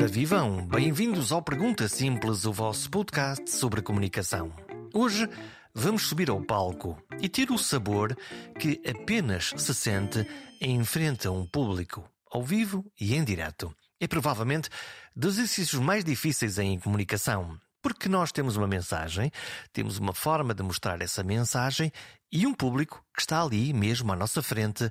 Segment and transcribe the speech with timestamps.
[0.00, 4.50] Ora vivam, bem-vindos ao Pergunta Simples, o vosso podcast sobre comunicação.
[4.94, 5.28] Hoje
[5.74, 8.16] vamos subir ao palco e ter o sabor
[8.58, 10.26] que apenas se sente
[10.58, 13.76] em frente a um público, ao vivo e em direto.
[14.00, 14.70] É provavelmente
[15.14, 19.30] dos exercícios mais difíceis em comunicação, porque nós temos uma mensagem,
[19.70, 21.92] temos uma forma de mostrar essa mensagem
[22.32, 24.90] e um público que está ali mesmo à nossa frente,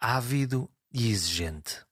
[0.00, 1.85] ávido e exigente.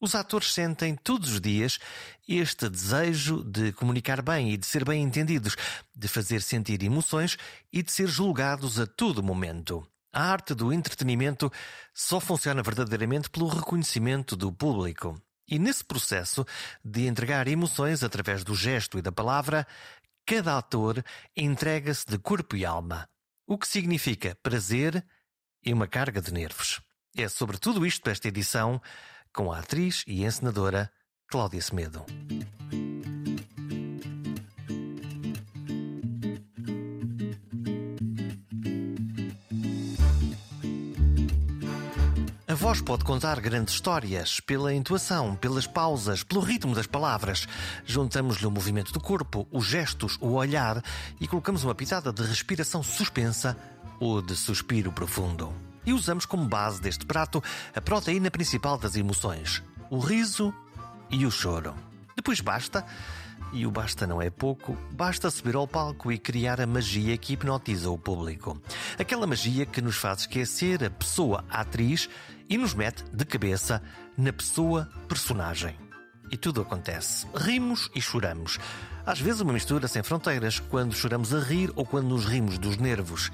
[0.00, 1.78] Os atores sentem todos os dias
[2.26, 5.56] este desejo de comunicar bem e de ser bem entendidos,
[5.94, 7.36] de fazer sentir emoções
[7.72, 9.84] e de ser julgados a todo momento.
[10.12, 11.52] A arte do entretenimento
[11.92, 15.20] só funciona verdadeiramente pelo reconhecimento do público.
[15.48, 16.46] E nesse processo
[16.84, 19.66] de entregar emoções através do gesto e da palavra,
[20.24, 21.02] cada ator
[21.36, 23.08] entrega-se de corpo e alma,
[23.46, 25.04] o que significa prazer
[25.64, 26.80] e uma carga de nervos.
[27.16, 28.80] É sobre tudo isto esta edição
[29.32, 30.90] com a atriz e encenadora
[31.26, 32.04] Cláudia Semedo.
[42.46, 47.46] A voz pode contar grandes histórias pela intuação, pelas pausas, pelo ritmo das palavras.
[47.84, 50.82] Juntamos-lhe o movimento do corpo, os gestos, o olhar
[51.20, 53.54] e colocamos uma pitada de respiração suspensa
[54.00, 57.42] ou de suspiro profundo e usamos como base deste prato
[57.74, 60.52] a proteína principal das emoções, o riso
[61.08, 61.74] e o choro.
[62.14, 62.84] Depois basta,
[63.54, 67.32] e o basta não é pouco, basta subir ao palco e criar a magia que
[67.32, 68.60] hipnotiza o público.
[68.98, 72.10] Aquela magia que nos faz esquecer a pessoa a atriz
[72.50, 73.82] e nos mete de cabeça
[74.14, 75.74] na pessoa personagem.
[76.30, 77.26] E tudo acontece.
[77.34, 78.58] Rimos e choramos.
[79.06, 82.76] Às vezes uma mistura sem fronteiras, quando choramos a rir ou quando nos rimos dos
[82.76, 83.30] nervos.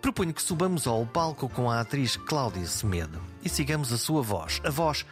[0.00, 4.58] Proponho que subamos ao palco com a atriz Cláudia Semedo e sigamos a sua voz,
[4.64, 5.04] a voz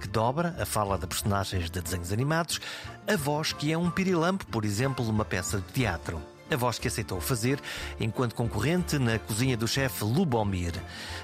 [0.00, 2.60] que dobra a fala de personagens de desenhos animados,
[3.06, 6.20] a voz que é um pirilampo, por exemplo, numa peça de teatro.
[6.50, 7.60] A voz que aceitou fazer
[8.00, 10.74] enquanto concorrente na cozinha do chefe Lubomir.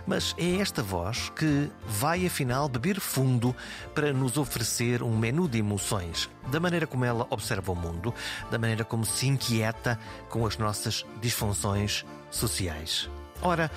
[0.06, 3.54] Mas é esta voz que vai afinal beber fundo
[3.94, 8.14] para nos oferecer um menu de emoções, da maneira como ela observa o mundo,
[8.48, 9.98] da maneira como se inquieta
[10.30, 13.08] com as nossas disfunções sociais.
[13.42, 13.70] Ora,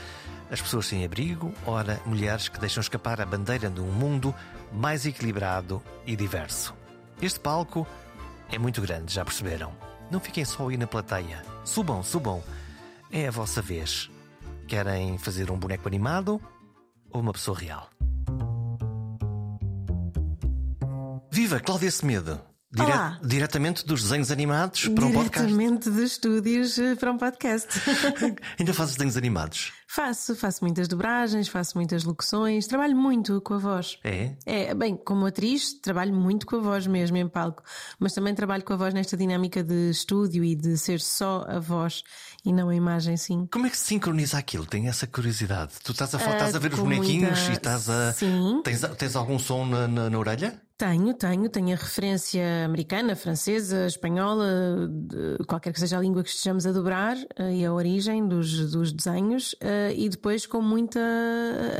[0.49, 4.33] as pessoas sem abrigo, ora, mulheres que deixam escapar a bandeira de um mundo
[4.71, 6.73] mais equilibrado e diverso.
[7.21, 7.87] Este palco
[8.51, 9.71] é muito grande, já perceberam?
[10.09, 11.41] Não fiquem só aí na plateia.
[11.63, 12.43] Subam, subam.
[13.09, 14.09] É a vossa vez.
[14.67, 16.41] Querem fazer um boneco animado
[17.09, 17.89] ou uma pessoa real?
[21.31, 22.50] Viva Cláudia Semedo!
[22.73, 23.19] Dire Olá.
[23.21, 25.45] Diretamente dos desenhos animados para um podcast.
[25.47, 27.67] Diretamente dos estúdios eh, para um podcast.
[28.57, 29.73] Ainda fazes desenhos animados?
[29.91, 33.99] faço, faço muitas dobragens, faço muitas locuções, trabalho muito com a voz.
[34.05, 34.31] É?
[34.45, 37.61] É, bem, como atriz, trabalho muito com a voz mesmo em palco,
[37.99, 41.59] mas também trabalho com a voz nesta dinâmica de estúdio e de ser só a
[41.59, 42.03] voz
[42.45, 43.49] e não a imagem, sim.
[43.51, 44.65] Como é que se sincroniza aquilo?
[44.65, 45.73] Tenho essa curiosidade.
[45.83, 48.13] Tu estás a, Ah, estás a ver os bonequinhos muita- e estás a.
[48.13, 48.61] Sim.
[48.63, 50.57] Tens, tens algum som na, na, na orelha?
[50.81, 54.89] Tenho, tenho, tenho a referência americana, francesa, espanhola,
[55.47, 58.91] qualquer que seja a língua que estejamos a dobrar eh, e a origem dos, dos
[58.91, 60.99] desenhos, eh, e depois com muita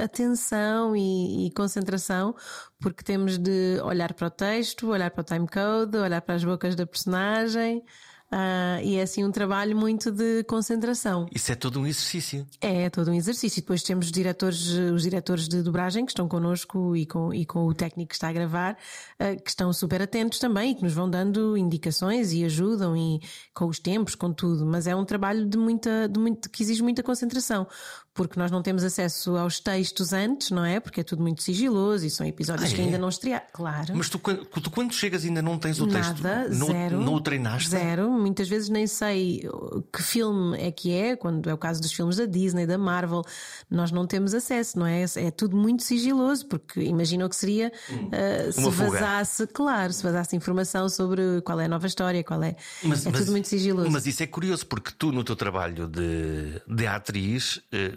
[0.03, 2.35] atenção e, e concentração,
[2.79, 6.75] porque temos de olhar para o texto, olhar para o timecode, olhar para as bocas
[6.75, 7.83] da personagem,
[8.31, 11.27] ah, e é assim um trabalho muito de concentração.
[11.35, 12.47] Isso é todo um exercício.
[12.61, 13.59] É todo um exercício.
[13.59, 17.45] E depois temos os diretores, os diretores de dobragem que estão connosco e com, e
[17.45, 18.77] com o técnico que está a gravar,
[19.19, 23.19] eh, que estão super atentos também e que nos vão dando indicações e ajudam e
[23.53, 24.65] com os tempos, com tudo.
[24.65, 27.67] Mas é um trabalho de muita, de muito, que exige muita concentração,
[28.13, 30.79] porque nós não temos acesso aos textos antes, não é?
[30.81, 32.85] Porque é tudo muito sigiloso e são episódios Ah, que é?
[32.85, 33.45] ainda não estrearam.
[33.53, 33.93] Claro.
[33.95, 36.21] Mas tu quando, tu, quando chegas, ainda não tens o texto?
[36.21, 36.99] Nada, não, zero.
[37.01, 37.69] Não o treinaste?
[37.69, 38.11] Zero.
[38.11, 41.93] Muitas vezes nem sei uh, que filme é que é, quando é o caso dos
[41.93, 43.21] filmes da Disney, da Marvel,
[43.69, 45.05] nós não temos acesso, não é?
[45.15, 48.89] É tudo muito sigiloso, porque imagina o que seria uh, se fuga.
[48.91, 52.55] vazasse, claro, se vazasse informação sobre qual é a nova história, qual é.
[52.83, 53.89] Mas- é mas- tudo muito sigiloso.
[53.89, 57.93] Mas isso é curioso, porque tu, no teu trabalho de, de atriz, eh,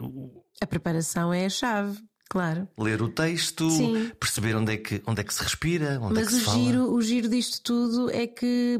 [0.61, 1.99] A preparação é a chave,
[2.29, 2.69] claro.
[2.79, 4.11] ler o texto, Sim.
[4.19, 6.45] perceber onde é, que, onde é que se respira, onde é Mas que se o
[6.45, 6.59] fala.
[6.59, 8.79] giro, o giro disto tudo é que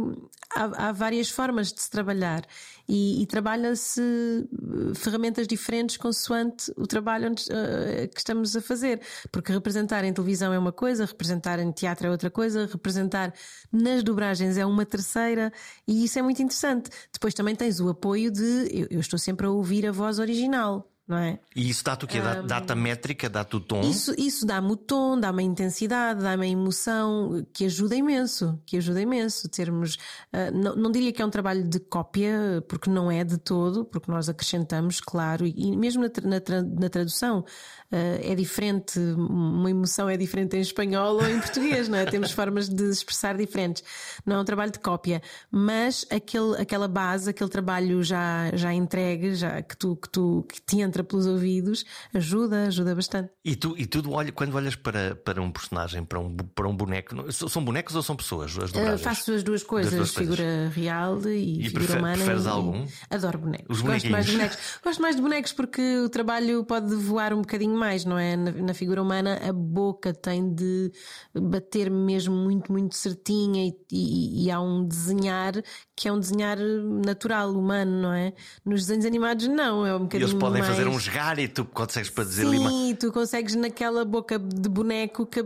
[0.55, 2.45] há, há várias formas de se trabalhar
[2.89, 9.01] e, e trabalha-se eh, ferramentas diferentes consoante o trabalho onde, eh, que estamos a fazer.
[9.33, 13.33] Porque representar em televisão é uma coisa, representar em teatro é outra coisa, representar
[13.73, 15.53] nas dobragens é uma terceira
[15.87, 16.91] e isso é muito interessante.
[17.13, 20.91] Depois também tens o apoio de eu, eu estou sempre a ouvir a voz original.
[21.07, 21.39] Não é?
[21.55, 22.19] E isso dá-te o quê?
[22.19, 23.83] Um, dá-te métrica, dá-te o tom?
[23.83, 28.79] Isso, isso dá-me o tom, dá-me a intensidade, dá-me a emoção, que ajuda imenso, que
[28.79, 29.47] ajuda imenso.
[29.49, 29.97] Termos,
[30.33, 33.85] uh, não, não, diria que é um trabalho de cópia, porque não é de todo,
[33.85, 37.45] porque nós acrescentamos, claro, e, e mesmo na, na, na tradução uh,
[37.93, 42.07] é diferente, uma emoção é diferente em espanhol ou em português, não é?
[42.07, 43.85] Temos formas de expressar diferentes.
[44.25, 45.21] Não é um trabalho de cópia,
[45.51, 50.61] mas aquele, aquela base, aquele trabalho já, já entregue, já que tu, que tu que
[50.63, 53.31] te entra pelos ouvidos, ajuda, ajuda bastante.
[53.45, 56.77] E tu, e tu olha, quando olhas para, para um personagem, para um, para um
[56.77, 58.57] boneco, são bonecos ou são pessoas?
[58.57, 60.75] As uh, faço as duas coisas, duas figura coisas.
[60.75, 62.17] real e, e figura prefer, humana.
[62.17, 62.87] Preferes algum?
[63.11, 63.67] Adoro bonecos.
[63.77, 64.59] Os Gosto mais de bonecos.
[64.85, 68.37] Gosto mais de bonecos porque o trabalho pode voar um bocadinho mais, não é?
[68.37, 70.93] Na, na figura humana, a boca tem de
[71.35, 75.55] bater mesmo muito, muito certinha e, e, e há um desenhar
[75.97, 78.33] que é um desenhar natural, humano, não é?
[78.65, 80.29] Nos desenhos animados, não, é um bocadinho.
[80.29, 80.75] E eles podem mais...
[80.75, 85.25] fazer um esgar e tu consegues para dizer Sim, tu consegues naquela boca de boneco
[85.25, 85.45] que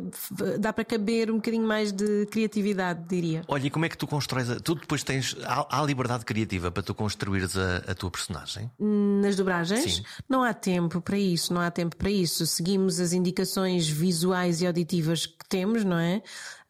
[0.59, 3.43] dá para caber um bocadinho mais de criatividade, diria.
[3.47, 4.49] Olha, e como é que tu constróis?
[4.49, 4.59] A...
[4.59, 5.37] Tu depois tens.
[5.45, 8.71] Há, há liberdade criativa para tu construires a, a tua personagem?
[8.79, 9.97] Nas dobragens?
[9.97, 10.03] Sim.
[10.29, 12.47] Não há tempo para isso, não há tempo para isso.
[12.47, 16.23] Seguimos as indicações visuais e auditivas que temos, não é?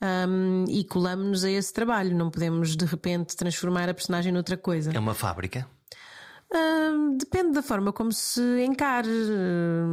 [0.02, 2.16] Um, e colamos-nos a esse trabalho.
[2.16, 4.92] Não podemos de repente transformar a personagem noutra coisa.
[4.94, 5.66] É uma fábrica?
[6.50, 9.86] Uh, depende da forma como se encare, uh,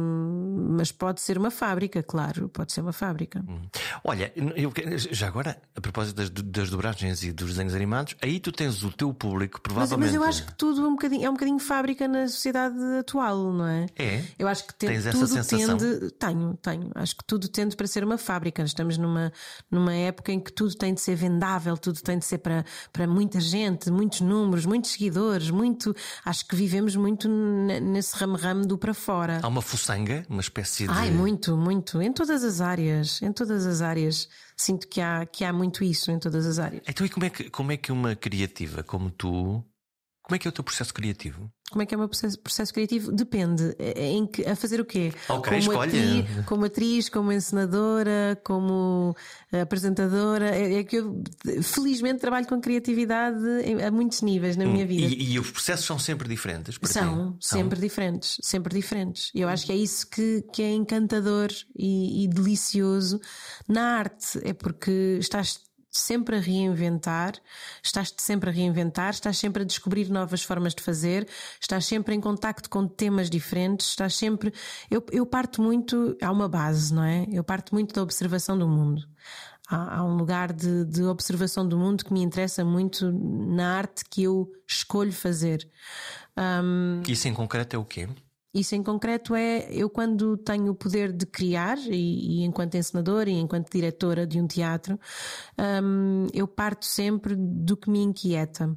[0.70, 3.44] mas pode ser uma fábrica, claro, pode ser uma fábrica.
[3.46, 3.60] Hum.
[4.02, 4.72] Olha, eu,
[5.10, 8.90] já agora, a propósito das, das dobragens e dos desenhos animados, aí tu tens o
[8.90, 10.12] teu público, provavelmente.
[10.12, 12.78] Mas, mas eu acho que tudo é um, bocadinho, é um bocadinho fábrica na sociedade
[13.00, 13.86] atual, não é?
[13.94, 14.24] É.
[14.38, 15.76] Eu acho que tem, tens tudo essa sensação?
[15.76, 16.10] tende.
[16.12, 16.90] Tenho, tenho.
[16.94, 18.62] Acho que tudo tende para ser uma fábrica.
[18.62, 19.30] Estamos numa,
[19.70, 22.64] numa época em que tudo tem de ser vendável, tudo tem de ser para,
[22.94, 25.94] para muita gente, muitos números, muitos seguidores, muito.
[26.24, 29.40] Acho que vivemos muito nesse ramo-ramo do para fora.
[29.42, 30.92] Há uma fuçanga, uma espécie de.
[30.92, 32.00] Ai, muito, muito.
[32.00, 33.20] Em todas as áreas.
[33.22, 34.28] Em todas as áreas.
[34.56, 36.82] Sinto que há, que há muito isso em todas as áreas.
[36.86, 39.64] Então, e como é que, como é que uma criativa como tu.
[40.22, 41.50] Como é que é o teu processo criativo?
[41.70, 43.10] Como é que é o meu processo, processo criativo?
[43.10, 43.74] Depende.
[43.76, 45.12] É, é em que, a fazer o quê?
[45.28, 49.16] Okay, como, atriz, como atriz, como encenadora, como
[49.50, 50.54] apresentadora.
[50.54, 51.22] É, é, que eu
[51.62, 53.38] felizmente trabalho com criatividade
[53.84, 55.12] a muitos níveis na minha hum, vida.
[55.12, 56.78] E, e, os processos são sempre diferentes?
[56.84, 57.46] São, ti?
[57.48, 57.86] sempre são?
[57.86, 58.38] diferentes.
[58.42, 59.32] Sempre diferentes.
[59.34, 63.20] E eu acho que é isso que, que é encantador e, e delicioso
[63.66, 64.40] na arte.
[64.44, 65.66] É porque estás
[65.98, 67.34] sempre a reinventar,
[67.82, 71.28] estás-te sempre a reinventar, estás sempre a descobrir novas formas de fazer,
[71.60, 74.52] estás sempre em contacto com temas diferentes, estás sempre.
[74.90, 76.16] Eu, eu parto muito.
[76.22, 77.26] Há uma base, não é?
[77.30, 79.02] Eu parto muito da observação do mundo.
[79.68, 84.04] Há, há um lugar de, de observação do mundo que me interessa muito na arte
[84.08, 85.68] que eu escolho fazer.
[86.36, 87.02] Um...
[87.08, 88.08] Isso em concreto é o quê?
[88.56, 93.28] Isso em concreto é eu quando tenho o poder de criar e, e enquanto encenadora
[93.28, 94.98] e enquanto diretora de um teatro,
[95.58, 98.74] um, eu parto sempre do que me inquieta.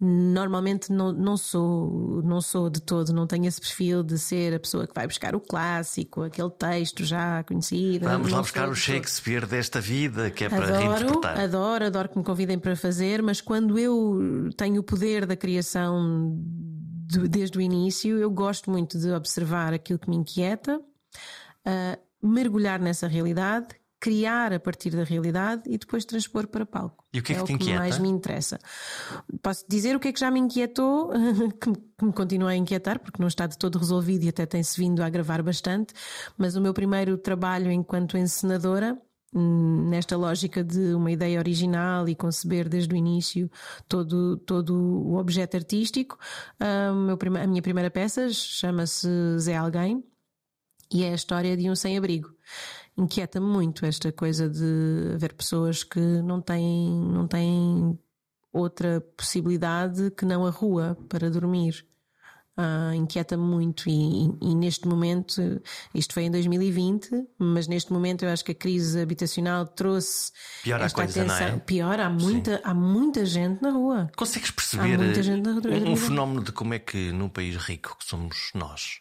[0.00, 4.58] Normalmente não, não sou, não sou de todo, não tenho esse perfil de ser a
[4.58, 8.06] pessoa que vai buscar o clássico, aquele texto já conhecido.
[8.06, 11.38] Vamos lá buscar o Shakespeare desta vida, que é para adoro, reinterpretar.
[11.38, 16.36] Adoro, adoro que me convidem para fazer, mas quando eu tenho o poder da criação
[17.20, 23.06] desde o início, eu gosto muito de observar aquilo que me inquieta, uh, mergulhar nessa
[23.06, 23.68] realidade,
[24.00, 27.04] criar a partir da realidade e depois transpor para palco.
[27.12, 27.78] E o que é, é que te o que inquieta?
[27.78, 28.58] mais me interessa.
[29.40, 31.10] Posso dizer o que é que já me inquietou,
[31.60, 35.02] que me continua a inquietar, porque não está de todo resolvido e até tem-se vindo
[35.02, 35.94] a agravar bastante,
[36.36, 39.00] mas o meu primeiro trabalho enquanto encenadora
[39.34, 43.50] nesta lógica de uma ideia original e conceber desde o início
[43.88, 46.18] todo, todo o objeto artístico.
[46.60, 49.08] a minha primeira peça chama-se
[49.38, 50.04] Zé Alguém
[50.92, 52.34] e é a história de um sem-abrigo.
[52.96, 57.98] Inquieta-me muito esta coisa de haver pessoas que não têm, não têm
[58.52, 61.86] outra possibilidade que não a rua para dormir
[62.58, 65.40] uh, inquieta-me muito e, e, e, neste momento,
[65.94, 70.32] isto foi em 2020, mas neste momento eu acho que a crise habitacional trouxe
[70.62, 71.56] pior esta coisa, atenção.
[71.56, 71.58] É?
[71.58, 74.10] Pior, há muita, há muita gente na rua.
[74.16, 79.00] Consegues perceber um, um fenómeno de como é que num país rico que somos nós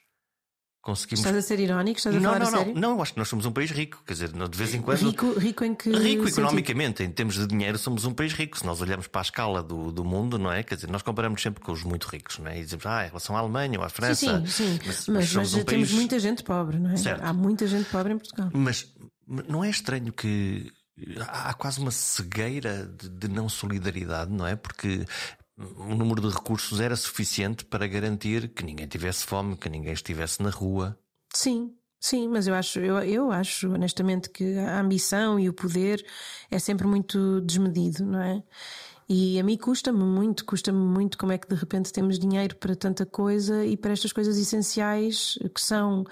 [0.81, 1.19] conseguimos.
[1.19, 1.97] Estás a ser irónico?
[1.97, 2.81] Estás a não, falar não, a não, sério?
[2.81, 5.09] não, eu acho que nós somos um país rico, quer dizer, de vez em quando.
[5.09, 5.89] Rico, rico em que.
[5.89, 6.27] Rico sentido?
[6.27, 8.57] economicamente, em termos de dinheiro, somos um país rico.
[8.57, 10.63] Se nós olharmos para a escala do, do mundo, não é?
[10.63, 12.59] Quer dizer, nós comparamos sempre com os muito ricos, não é?
[12.59, 14.15] E dizemos, ah, em relação à Alemanha ou à França.
[14.15, 14.79] Sim, sim, sim.
[14.85, 15.91] Mas, mas, mas um temos país...
[15.91, 16.97] muita gente pobre, não é?
[16.97, 17.23] Certo.
[17.23, 18.49] Há muita gente pobre em Portugal.
[18.53, 18.87] Mas
[19.47, 20.71] não é estranho que
[21.27, 24.55] há quase uma cegueira de, de não solidariedade, não é?
[24.55, 25.05] Porque
[25.77, 30.41] o número de recursos era suficiente para garantir que ninguém tivesse fome, que ninguém estivesse
[30.41, 30.97] na rua.
[31.33, 36.03] Sim, Sim, mas eu acho, eu, eu acho honestamente que a ambição e o poder
[36.49, 38.41] é sempre muito desmedido, não é?
[39.07, 42.75] E a mim custa-me muito, custa-me muito como é que de repente temos dinheiro para
[42.75, 46.03] tanta coisa e para estas coisas essenciais que são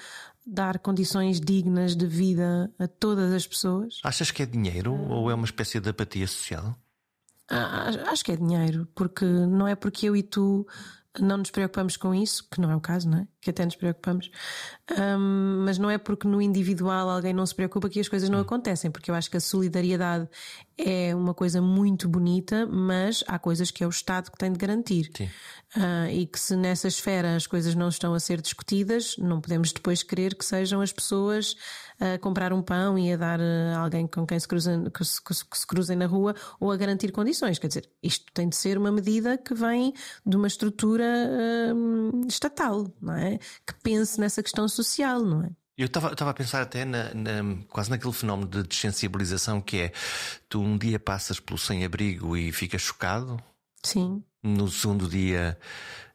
[0.46, 4.00] dar condições dignas de vida a todas as pessoas.
[4.04, 6.76] Achas que é dinheiro ou é uma espécie de apatia social?
[7.50, 10.68] Ah, acho que é dinheiro, porque não é porque eu e tu
[11.20, 13.28] não nos preocupamos com isso, que não é o caso, não é?
[13.42, 14.30] Que até nos preocupamos,
[14.98, 18.40] um, mas não é porque no individual alguém não se preocupa que as coisas não
[18.40, 20.28] acontecem, porque eu acho que a solidariedade
[20.78, 24.58] é uma coisa muito bonita, mas há coisas que é o Estado que tem de
[24.58, 25.12] garantir.
[25.76, 29.72] Uh, e que se nessa esfera as coisas não estão a ser discutidas, não podemos
[29.72, 31.56] depois querer que sejam as pessoas
[32.00, 35.22] a comprar um pão e a dar a alguém com quem se cruzem, que se,
[35.22, 37.60] que se cruzem na rua ou a garantir condições.
[37.60, 39.94] Quer dizer, isto tem de ser uma medida que vem
[40.26, 41.06] de uma estrutura
[41.76, 43.38] hum, estatal, não é?
[43.68, 45.50] Que pense nessa questão social, não é?
[45.78, 49.94] Eu estava a pensar até na, na, quase naquele fenómeno de desensibilização que é
[50.50, 53.42] tu um dia passas pelo sem-abrigo e ficas chocado.
[53.82, 54.22] Sim.
[54.44, 55.58] No segundo dia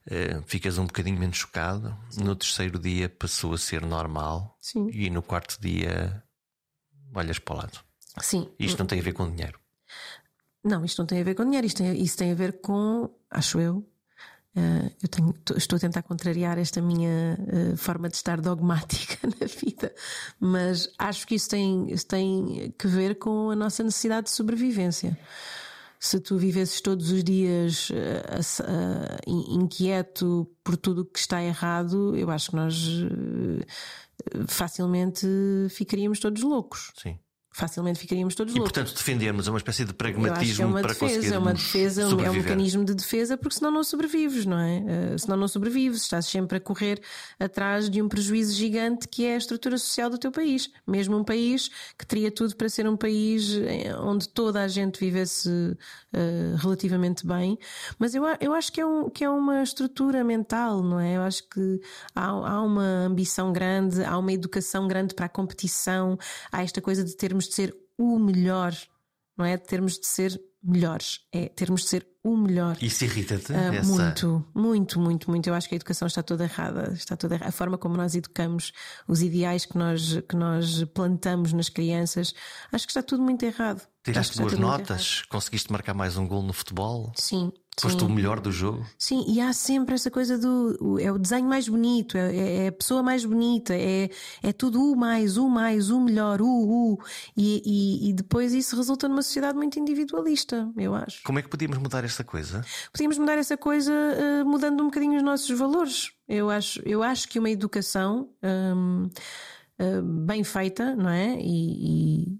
[0.07, 1.97] uh, ficas um bocadinho menos chocado.
[2.11, 2.25] Sim.
[2.25, 4.55] No terceiro dia passou a ser normal.
[4.61, 4.91] Sim.
[4.93, 6.23] E no quarto dia
[7.15, 7.81] olhas para o lado.
[8.21, 8.51] Sim.
[8.59, 9.59] Isto não tem a ver com dinheiro.
[10.63, 11.67] Não, isto não tem a ver com dinheiro.
[11.67, 13.83] Isto tem, isso tem a ver com, acho eu,
[15.03, 19.93] eu tenho, estou a tentar contrariar esta minha uh, forma de estar dogmática na vida,
[20.39, 25.19] mas acho que isso tem, tem que ver com a nossa necessidade de sobrevivência.
[25.99, 32.31] Se tu vivesses todos os dias uh, inquieto por tudo o que está errado, eu
[32.31, 32.77] acho que nós
[34.47, 35.27] facilmente
[35.71, 36.93] ficaríamos todos loucos.
[37.03, 37.19] Sim
[37.55, 38.71] facilmente ficaríamos todos e, loucos.
[38.71, 42.09] E portanto defendermos uma espécie de pragmatismo é uma para defesa, conseguir é uma defesa,
[42.09, 42.27] sobreviver.
[42.27, 44.79] é um mecanismo de defesa porque senão não sobrevives, não é?
[45.15, 47.01] Uh, senão não sobrevives, estás sempre a correr
[47.39, 50.69] atrás de um prejuízo gigante que é a estrutura social do teu país.
[50.85, 54.99] Mesmo um país que teria tudo para ser um país eh, onde toda a gente
[54.99, 57.57] vivesse uh, relativamente bem,
[58.01, 61.17] mas eu, eu acho que é, um, que é uma estrutura mental, não é?
[61.17, 61.81] Eu acho que
[62.15, 66.19] há, há uma ambição grande, há uma educação grande para a competição,
[66.51, 68.75] há esta coisa de termos de ser o melhor,
[69.37, 69.57] não é?
[69.57, 72.79] Termos de ser melhores, é termos de ser o melhor.
[72.81, 73.53] Isso irrita-te?
[73.53, 73.93] Uh, essa...
[73.93, 75.47] Muito, muito, muito, muito.
[75.51, 76.91] Eu acho que a educação está toda errada.
[76.95, 77.51] Está toda errada.
[77.51, 78.73] A forma como nós educamos,
[79.07, 82.33] os ideais que nós, que nós plantamos nas crianças,
[82.73, 83.87] acho que está tudo muito errado.
[84.03, 85.23] Tiraste boas notas?
[85.29, 87.13] Conseguiste marcar mais um gol no futebol?
[87.15, 88.87] Sim, Foste o melhor do jogo?
[88.97, 90.99] Sim, e há sempre essa coisa do.
[91.01, 94.09] É o desenho mais bonito, é, é, é a pessoa mais bonita, é,
[94.43, 96.99] é tudo o mais, o mais, o melhor, o, o.
[97.37, 101.23] E, e, e, depois isso resulta numa sociedade muito individualista, eu acho.
[101.25, 102.65] Como é que podíamos mudar essa coisa?
[102.93, 106.13] Podíamos mudar essa coisa uh, mudando um bocadinho os nossos valores.
[106.29, 109.11] Eu acho, eu acho que uma educação um, uh,
[109.79, 111.37] eh, bem feita, não é?
[111.39, 112.39] E, e,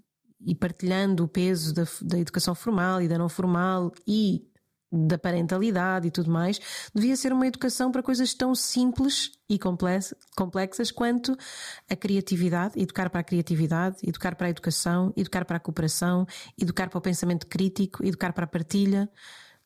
[0.51, 4.43] e partilhando o peso da, da educação formal e da não formal e
[4.91, 6.59] da parentalidade e tudo mais,
[6.93, 11.37] devia ser uma educação para coisas tão simples e complexas quanto
[11.89, 16.25] a criatividade, educar para a criatividade, educar para a educação, educar para a cooperação,
[16.59, 19.09] educar para o pensamento crítico, educar para a partilha.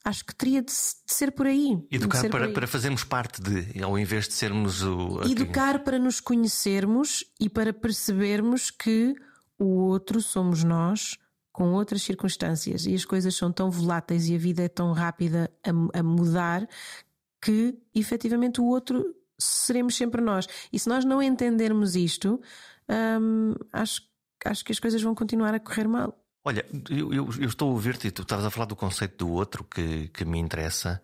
[0.03, 1.77] Acho que teria de ser por aí.
[1.91, 2.53] Educar para, aí.
[2.53, 5.21] para fazermos parte de, ao invés de sermos o.
[5.23, 9.13] Educar para nos conhecermos e para percebermos que
[9.57, 11.17] o outro somos nós
[11.59, 15.51] com outras circunstâncias e as coisas são tão voláteis e a vida é tão rápida
[15.61, 16.65] a, a mudar
[17.41, 20.47] que efetivamente o outro seremos sempre nós.
[20.71, 22.39] E se nós não entendermos isto,
[22.89, 24.03] hum, acho,
[24.45, 26.17] acho que as coisas vão continuar a correr mal.
[26.45, 29.29] Olha, eu, eu, eu estou a ouvir-te e tu estavas a falar do conceito do
[29.29, 31.01] outro que, que me interessa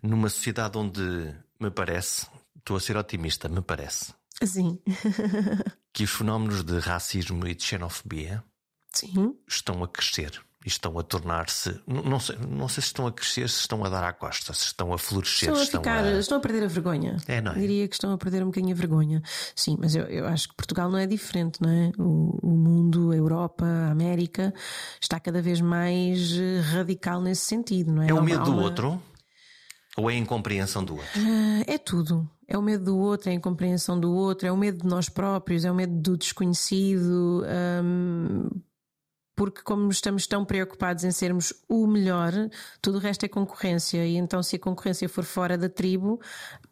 [0.00, 4.14] numa sociedade onde me parece, estou a ser otimista, me parece.
[4.40, 4.78] Sim.
[5.92, 8.44] que os fenómenos de racismo e de xenofobia
[8.98, 9.34] Sim.
[9.46, 11.80] estão a crescer e estão a tornar-se.
[11.86, 14.64] Não sei, não sei se estão a crescer, se estão a dar à costa, se
[14.64, 15.48] estão a florescer.
[15.48, 16.18] Estão a, estão ficar, a...
[16.18, 17.16] estão a perder a vergonha.
[17.28, 17.54] É, não é?
[17.54, 19.22] Diria que estão a perder um bocadinho a vergonha.
[19.54, 21.92] Sim, mas eu, eu acho que Portugal não é diferente, não é?
[21.96, 24.52] O, o mundo, a Europa, a América
[25.00, 28.08] está cada vez mais eh, radical nesse sentido, não é?
[28.08, 29.00] É o medo do outro?
[29.96, 31.20] Ou é a incompreensão do outro?
[31.20, 32.28] Uh, é tudo.
[32.48, 35.08] É o medo do outro, é a incompreensão do outro, é o medo de nós
[35.08, 37.44] próprios, é o medo do desconhecido.
[37.82, 38.48] Um,
[39.36, 42.32] porque como estamos tão preocupados em sermos o melhor,
[42.80, 44.04] tudo o resto é concorrência.
[44.06, 46.18] E então, se a concorrência for fora da tribo,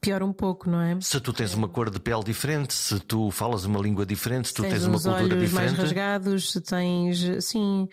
[0.01, 0.99] piora um pouco, não é?
[1.01, 4.55] Se tu tens uma cor de pele diferente, se tu falas uma língua diferente, se
[4.55, 5.55] tu tens, tens uma cultura olhos diferente.
[5.55, 7.45] mais rasgados, se tens.
[7.45, 7.87] Sim.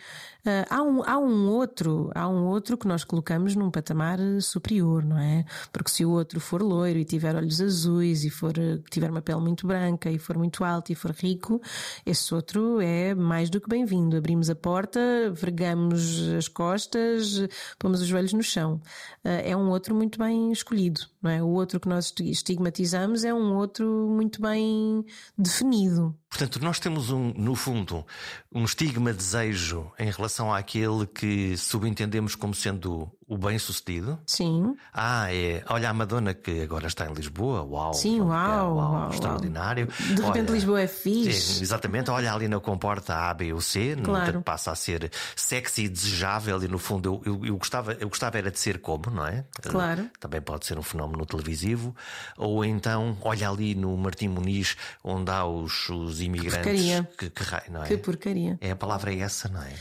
[0.44, 5.04] Uh, há, um, há um outro, há um outro que nós colocamos num patamar superior,
[5.06, 5.46] não é?
[5.72, 8.54] Porque se o outro for loiro e tiver olhos azuis e for
[8.90, 11.62] tiver uma pele muito branca e for muito alto e for rico,
[12.06, 14.18] esse outro é mais do que bem-vindo.
[14.18, 15.00] Abrimos a porta,
[15.34, 17.48] vergamos as costas,
[17.80, 18.82] pomos os joelhos no chão.
[19.26, 21.42] Uh, é um outro muito bem escolhido, não é?
[21.42, 25.06] O outro que nós estigmatizamos é um outro muito bem
[25.38, 26.16] definido.
[26.32, 28.06] Portanto, nós temos um, no fundo,
[28.54, 34.20] um estigma desejo em relação àquele que subentendemos como sendo o bem-sucedido.
[34.26, 34.76] Sim.
[34.94, 35.64] Ah, é.
[35.70, 37.64] Olha a Madonna que agora está em Lisboa.
[37.64, 37.94] Uau.
[37.94, 38.76] Sim, uau.
[38.76, 39.88] uau, uau extraordinário.
[39.88, 41.60] De repente olha, Lisboa é fixe.
[41.60, 42.12] É, exatamente.
[42.12, 43.96] Olha ali na comporta A, B ou C.
[44.04, 44.42] Claro.
[44.42, 48.38] Passa a ser sexy e desejável e no fundo eu, eu, eu, gostava, eu gostava
[48.38, 49.46] era de ser como, não é?
[49.62, 50.10] Claro.
[50.20, 51.96] Também pode ser um fenómeno televisivo.
[52.38, 57.06] Ou então, olha ali no Martim Muniz, onde há os, os imigrantes.
[57.18, 57.88] Que, que, que, não é?
[57.88, 58.58] que porcaria.
[58.62, 59.74] É a palavra é essa, não é?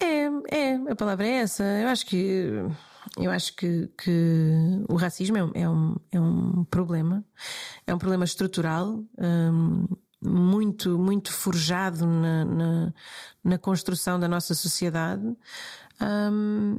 [0.00, 1.62] É, é, a palavra é essa.
[1.62, 2.64] Eu acho que
[3.16, 7.24] eu acho que, que o racismo é, é, um, é um problema,
[7.86, 9.86] é um problema estrutural, um,
[10.22, 12.94] muito, muito forjado na, na,
[13.42, 15.34] na, construção da nossa sociedade.
[16.00, 16.78] Um,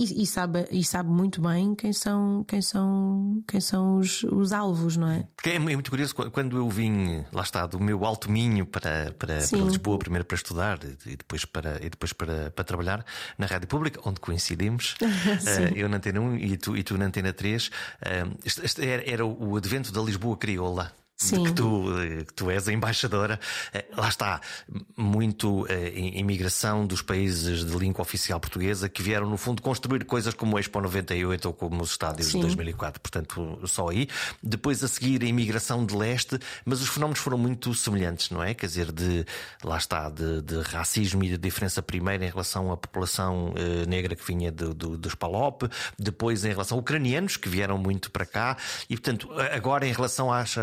[0.00, 4.52] e, e, sabe, e sabe muito bem quem são, quem são, quem são os, os
[4.52, 5.26] alvos, não é?
[5.36, 9.46] Porque é muito curioso quando eu vim, lá está, do meu alto minho para, para,
[9.46, 13.04] para Lisboa, primeiro para estudar e depois para, e depois para, para trabalhar
[13.36, 17.06] na Rádio Pública, onde coincidimos, uh, eu na Antena 1 e tu, e tu na
[17.06, 17.66] Antena 3.
[17.66, 17.70] Uh,
[18.44, 20.92] este, este era, era o advento da Lisboa crioula.
[21.20, 21.42] Sim.
[21.42, 23.38] de que tu, eh, que tu és a embaixadora.
[23.74, 24.40] Eh, lá está,
[24.96, 30.32] muito eh, imigração dos países de língua oficial portuguesa que vieram, no fundo, construir coisas
[30.32, 32.38] como o Expo 98 ou como os estádios Sim.
[32.38, 33.02] de 2004.
[33.02, 34.08] Portanto, só aí.
[34.42, 38.54] Depois a seguir a imigração de leste, mas os fenómenos foram muito semelhantes, não é?
[38.54, 39.26] Quer dizer, de,
[39.62, 43.52] lá está, de, de racismo e de diferença primeiro em relação à população
[43.86, 45.64] negra que vinha do, do, dos Palop,
[45.98, 48.56] depois em relação a ucranianos que vieram muito para cá
[48.88, 50.56] e, portanto, agora em relação às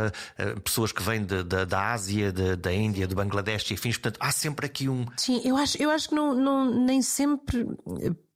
[0.63, 3.97] pessoas que vêm de, de, da Ásia, de, da Índia, do Bangladesh e fins.
[3.97, 5.05] Portanto, há sempre aqui um.
[5.17, 7.65] Sim, eu acho, eu acho que não, não, nem sempre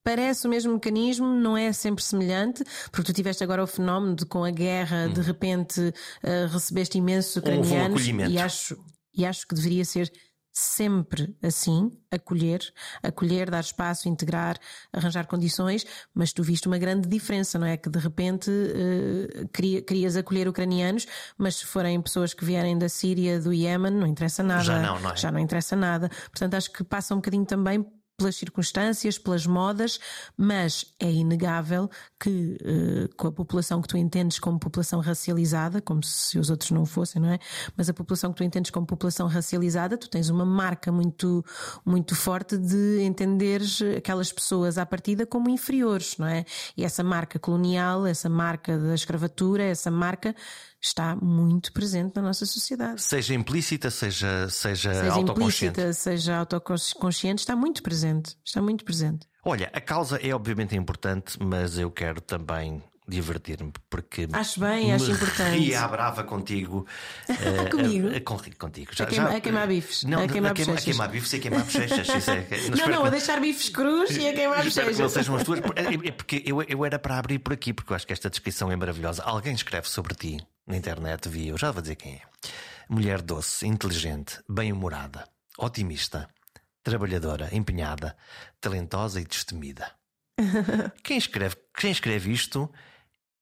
[0.03, 4.25] parece o mesmo mecanismo, não é sempre semelhante, porque tu tiveste agora o fenómeno de
[4.25, 5.13] com a guerra, hum.
[5.13, 8.77] de repente uh, recebeste imensos ucranianos um e acho,
[9.13, 10.11] e acho que deveria ser
[10.51, 12.61] sempre assim, acolher,
[13.01, 14.57] acolher, dar espaço, integrar,
[14.91, 17.77] arranjar condições, mas tu viste uma grande diferença, não é?
[17.77, 19.47] Que de repente uh,
[19.85, 24.43] querias acolher ucranianos, mas se forem pessoas que vierem da Síria, do Iémen, não interessa
[24.43, 24.63] nada.
[24.63, 25.15] Já não, não é?
[25.15, 26.09] Já não interessa nada.
[26.29, 27.85] Portanto, acho que passa um bocadinho também
[28.21, 29.99] pelas circunstâncias, pelas modas,
[30.37, 36.03] mas é inegável que uh, com a população que tu entendes como população racializada, como
[36.03, 37.39] se os outros não fossem, não é?
[37.75, 41.43] Mas a população que tu entendes como população racializada, tu tens uma marca muito,
[41.83, 46.45] muito forte de entenderes aquelas pessoas à partida como inferiores, não é?
[46.77, 50.35] E essa marca colonial, essa marca da escravatura, essa marca
[50.81, 53.01] está muito presente na nossa sociedade.
[53.01, 55.79] Seja implícita, seja, seja, seja autoconsciente.
[55.79, 58.35] Implícita, seja autoconsciente, está muito presente.
[58.43, 59.27] Está muito presente.
[59.43, 65.11] Olha, a causa é obviamente importante, mas eu quero também divertir-me porque acho bem, acho
[65.11, 65.57] importante.
[65.57, 66.85] E à brava contigo.
[67.27, 68.07] uh, Comigo?
[68.07, 68.91] A, a, a, contigo.
[68.93, 70.03] Já, a, queima, já, a queimar bifes.
[70.03, 72.27] Não, a queimar, a a queimar bifes e a queimar bochechas.
[72.27, 74.97] É, não, não, a deixar bifes cruz e a queimar bochechas.
[74.97, 75.59] não sejam as tuas.
[75.75, 78.29] É, é porque eu, eu era para abrir por aqui, porque eu acho que esta
[78.29, 79.23] descrição é maravilhosa.
[79.23, 80.37] Alguém escreve sobre ti
[80.71, 82.21] na internet, vi, eu já vou dizer quem é.
[82.89, 86.27] Mulher doce, inteligente, bem-humorada, otimista,
[86.83, 88.15] trabalhadora, empenhada,
[88.59, 89.91] talentosa e destemida.
[91.03, 92.71] quem, escreve, quem escreve isto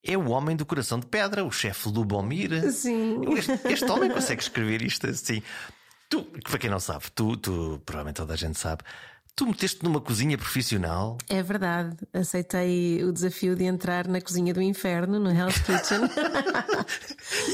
[0.04, 2.72] é o homem do coração de pedra, o chefe Lubomir.
[2.72, 3.22] Sim.
[3.38, 5.42] Este, este, homem consegue escrever isto assim.
[6.10, 8.84] Tu, para quem não sabe, tu, tu, provavelmente toda a gente sabe,
[9.39, 11.17] Tu meteste numa cozinha profissional?
[11.30, 11.95] É verdade.
[12.12, 16.02] Aceitei o desafio de entrar na cozinha do inferno, no Hell's Kitchen.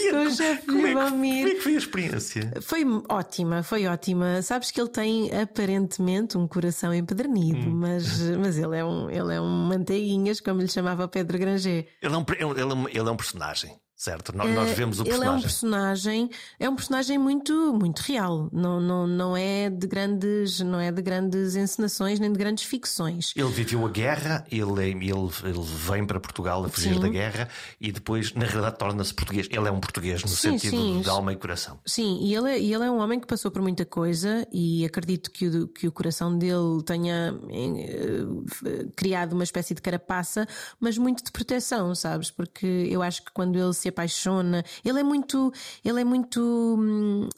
[0.10, 2.54] Com o chefe como, é que, como é que foi a experiência?
[2.64, 4.42] Foi ótima, foi ótima.
[4.42, 7.76] Sabes que ele tem aparentemente um coração empedernido, hum.
[7.76, 11.88] mas, mas ele, é um, ele é um manteiguinhas, como lhe chamava Pedro Granger.
[12.02, 13.80] Ele é um, ele, é um, ele é um personagem.
[13.96, 14.36] Certo?
[14.36, 15.34] Nós, nós vemos o Ele personagem.
[15.36, 16.30] é um personagem,
[16.60, 18.50] é um personagem muito, muito real.
[18.52, 23.32] Não, não, não é de grandes, não é de grandes encenações nem de grandes ficções.
[23.36, 27.00] Ele viveu a guerra, ele, é- ele, ele vem para Portugal a fugir Sim.
[27.00, 27.48] da guerra
[27.80, 29.48] e depois, na realidade, torna-se português.
[29.50, 31.02] Ele é um português no Sim, sentido sim.
[31.02, 31.80] de alma e coração.
[31.86, 35.32] Sim, e ele, é- ele é um homem que passou por muita coisa e acredito
[35.32, 38.26] que o, que o coração dele tenha eh,
[38.66, 40.48] eh, criado uma espécie de carapaça,
[40.80, 42.30] mas muito de proteção, sabes?
[42.32, 45.52] Porque eu acho que quando ele se apaixona, ele é muito,
[45.84, 46.78] ele é muito.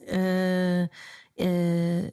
[0.07, 0.89] eh,
[1.38, 2.12] eh,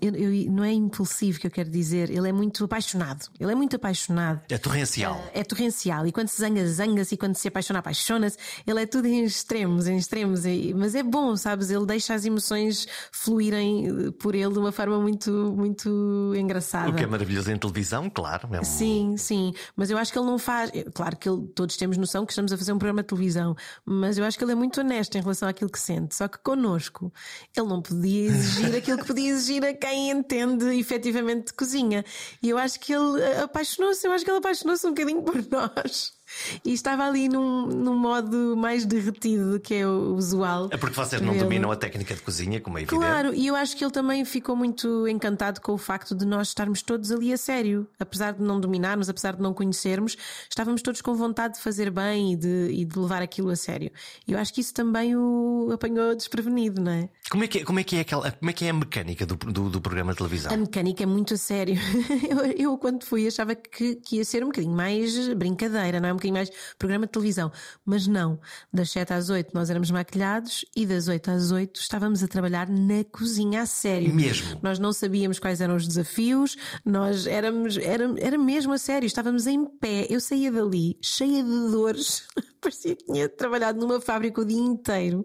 [0.00, 3.26] eu- eu- não é impulsivo que eu quero dizer, ele é muito apaixonado.
[3.38, 4.40] Ele é muito apaixonado.
[4.48, 5.22] É torrencial.
[5.32, 8.36] É torrencial e quando se zanga, zanga-se e quando se apaixona, apaixona-se.
[8.66, 10.42] Ele é tudo em extremos, em extremos.
[10.76, 11.70] Mas é bom, sabes?
[11.70, 16.90] Ele deixa as emoções fluírem eh, por ele de uma forma muito, muito engraçada.
[16.90, 18.48] O que é maravilhoso em televisão, claro.
[18.52, 18.64] É um...
[18.64, 20.70] Sim, sim, mas eu acho que ele não faz.
[20.94, 24.18] Claro que ele- todos temos noção que estamos a fazer um programa de televisão, mas
[24.18, 26.14] eu acho que ele é muito honesto em relação àquilo que sente.
[26.14, 27.12] Só que connosco,
[27.56, 32.04] ele não podia exigir aquilo que podia exigir quem entende efetivamente de cozinha.
[32.42, 35.36] E eu acho que ele eh, apaixonou-se, eu acho que ele apaixonou-se um bocadinho por
[35.48, 36.17] nós.
[36.64, 40.68] E estava ali num, num modo mais derretido do que é o usual.
[40.70, 43.00] É porque vocês não dominam a técnica de cozinha, como é evidente.
[43.00, 46.48] Claro, e eu acho que ele também ficou muito encantado com o facto de nós
[46.48, 47.86] estarmos todos ali a sério.
[47.98, 50.16] Apesar de não dominarmos, apesar de não conhecermos,
[50.48, 53.90] estávamos todos com vontade de fazer bem e de, e de levar aquilo a sério.
[54.26, 57.08] E eu acho que isso também o apanhou desprevenido, não é?
[57.30, 59.26] Como é que é, como é, que é, aquela, como é, que é a mecânica
[59.26, 60.52] do, do, do programa de televisão?
[60.52, 61.76] A mecânica é muito a sério.
[62.28, 62.38] Eu,
[62.72, 66.12] eu, quando fui, achava que, que ia ser um bocadinho mais brincadeira, não é?
[66.12, 67.50] Um mais programa de televisão.
[67.84, 68.38] Mas não.
[68.72, 72.68] Das 7 às 8 nós éramos maquilhados e das 8 às 8 estávamos a trabalhar
[72.68, 74.14] na cozinha a sério.
[74.14, 74.58] Mesmo?
[74.62, 79.46] Nós não sabíamos quais eram os desafios, nós éramos, era, era mesmo a sério, estávamos
[79.46, 80.06] em pé.
[80.08, 82.26] Eu saía dali cheia de dores.
[82.60, 85.24] Parecia que tinha trabalhado numa fábrica o dia inteiro,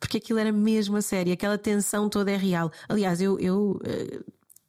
[0.00, 2.70] porque aquilo era mesmo a sério, aquela tensão toda é real.
[2.88, 4.20] Aliás, eu, eu eh,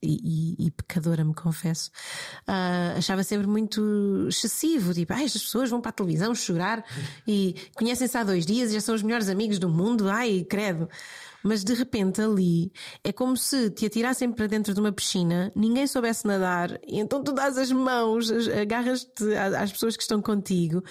[0.06, 1.90] e, e- pecadora, me confesso,
[2.48, 4.94] ah, achava sempre muito excessivo.
[4.94, 6.84] Tipo, ai, estas pessoas vão para a televisão chorar
[7.28, 10.08] e conhecem-se há dois dias e já são os melhores amigos do mundo.
[10.10, 10.88] Ai, credo.
[11.44, 12.72] Mas de repente ali
[13.04, 17.24] é como se te atirassem para dentro de uma piscina, ninguém soubesse nadar, e então
[17.24, 20.84] tu dás as mãos, as- agarras-te às pessoas que estão contigo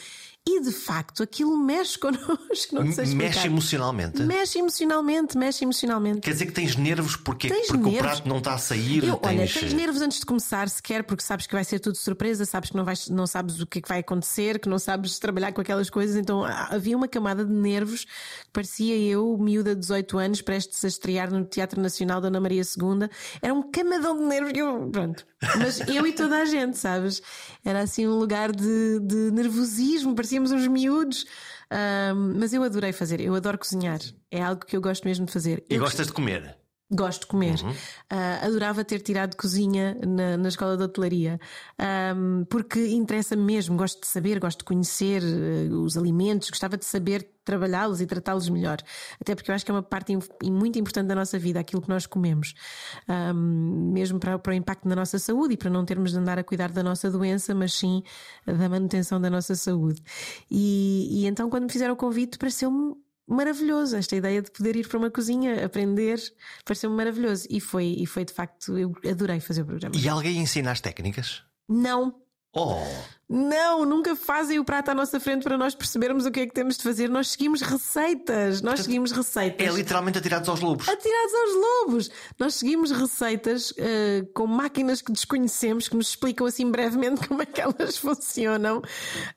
[0.47, 2.75] e de facto aquilo mexe connosco.
[2.75, 3.15] Não sei explicar.
[3.15, 4.23] Mexe emocionalmente.
[4.23, 6.21] Mexe emocionalmente, mexe emocionalmente.
[6.21, 8.01] Quer dizer que tens nervos porque, Tens porque o nervos.
[8.13, 9.05] prato não está a sair.
[9.05, 9.55] Eu, olha, tens...
[9.55, 12.77] tens nervos antes de começar, sequer, porque sabes que vai ser tudo surpresa, sabes que
[12.77, 15.63] não, vais, não sabes o que é que vai acontecer, que não sabes trabalhar com
[15.63, 18.07] aquelas coisas, então ah, havia uma camada de nervos
[18.55, 22.63] parecia eu, miúda de 18 anos, prestes a estrear no Teatro Nacional da Ana Maria
[22.63, 23.09] II.
[23.43, 25.27] Era um camadão de nervos que eu, pronto.
[25.59, 27.21] Mas eu e toda a gente, sabes?
[27.65, 31.27] Era assim um lugar de, de nervosismo, parecíamos uns miúdos.
[31.69, 33.99] Ahm, mas eu adorei fazer, eu adoro cozinhar.
[34.31, 35.65] É algo que eu gosto mesmo de fazer.
[35.69, 36.57] E Eu gostas de comer?
[36.95, 37.57] Gosto de comer.
[38.09, 41.41] Ah, adorava ter tirado cozinha na, na escola de hotelaria.
[41.77, 46.85] Ahm, porque interessa mesmo, gosto de saber, gosto de conhecer eh, os alimentos, gostava de
[46.85, 48.79] saber trabalhá-los e tratá-los melhor.
[49.21, 51.83] Até porque eu acho que é uma parte im- muito importante da nossa vida, aquilo
[51.83, 52.55] que nós comemos.
[53.09, 56.39] Ahm, mesmo para, para o impacto na nossa saúde e para não termos de andar
[56.39, 58.03] a cuidar da nossa doença, mas sim
[58.47, 60.01] da manutenção da nossa saúde.
[60.51, 62.95] E, e então, quando me fizeram o convite, pareceu-me
[63.27, 66.21] maravilhoso esta ideia de poder ir para uma cozinha, aprender,
[66.65, 67.47] pareceu-me maravilhoso.
[67.51, 69.95] E foi, e foi de facto, eu adorei fazer o programa.
[69.97, 71.43] E alguém ensina as técnicas?
[71.69, 72.15] Não,
[72.57, 72.77] Oh!
[73.29, 76.53] Não, nunca fazem o prato à nossa frente para nós percebermos o que é que
[76.53, 77.09] temos de fazer.
[77.09, 79.67] Nós seguimos receitas, nós seguimos receitas.
[79.67, 80.89] É literalmente atirados aos lobos.
[80.89, 82.11] Atirados aos lobos.
[82.39, 87.47] Nós seguimos receitas eh, com máquinas que desconhecemos, que nos explicam assim brevemente como é
[87.47, 88.83] que elas funcionam.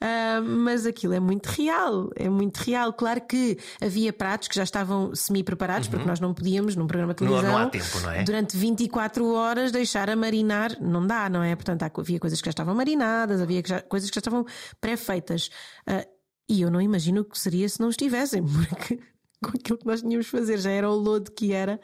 [0.01, 2.09] Ah, mas aquilo é muito real.
[2.15, 2.91] É muito real.
[2.93, 7.23] Claro que havia pratos que já estavam semi-preparados, porque nós não podíamos, num programa de
[7.23, 8.23] Não- não televisão, há tempo, não é?
[8.23, 10.77] durante 24 horas deixar a marinar.
[10.81, 11.55] Não dá, não é?
[11.55, 14.45] Portanto, havia coisas que já estavam marinadas, havia que já- coisas que já estavam
[14.79, 15.49] pré-feitas.
[15.85, 16.05] Ah,
[16.49, 18.99] e eu não imagino o que seria se não estivessem, porque
[19.43, 21.79] com aquilo que nós tínhamos de fazer já era o lodo que era.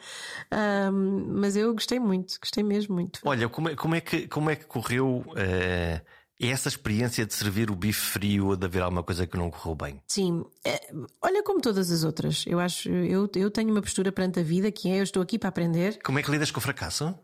[0.50, 3.20] Ahm, mas eu gostei muito, gostei mesmo muito.
[3.24, 6.00] Olha, como é, como é que, como é que correu eh,
[6.40, 9.74] essa experiência de servir o bife frio ou de haver alguma coisa que não correu
[9.74, 10.02] bem?
[10.08, 10.80] Sim, é,
[11.22, 12.44] olha como todas as outras.
[12.46, 15.38] Eu acho, eu, eu tenho uma postura perante a vida que é eu estou aqui
[15.38, 16.00] para aprender.
[16.02, 17.14] Como é que lidas com o fracasso?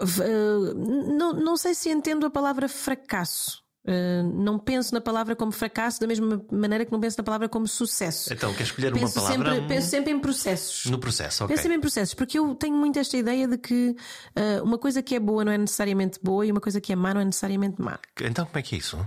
[0.00, 3.62] Eh, não, não sei se entendo a palavra fracasso.
[3.86, 7.48] Eh, não penso na palavra como fracasso da mesma maneira que não penso na palavra
[7.48, 8.32] como sucesso.
[8.32, 10.90] Então, quer escolher uma penso, palavra sempre, penso sempre em processos.
[10.90, 11.54] no processo, ok.
[11.54, 13.96] Penso sempre em processos, porque eu tenho muito esta ideia de que
[14.36, 16.96] eh, uma coisa que é boa não é necessariamente boa e uma coisa que é
[16.96, 17.98] má não é necessariamente má.
[18.20, 18.98] Então, como é que é isso?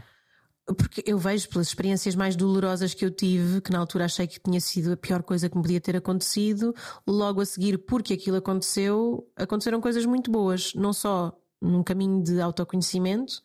[0.77, 4.39] Porque eu vejo pelas experiências mais dolorosas que eu tive, que na altura achei que
[4.39, 6.73] tinha sido a pior coisa que me podia ter acontecido,
[7.05, 12.41] logo a seguir, porque aquilo aconteceu, aconteceram coisas muito boas, não só num caminho de
[12.41, 13.41] autoconhecimento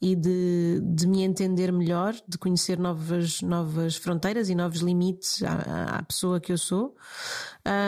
[0.00, 5.98] e de, de me entender melhor, de conhecer novas, novas fronteiras e novos limites à,
[5.98, 6.96] à pessoa que eu sou.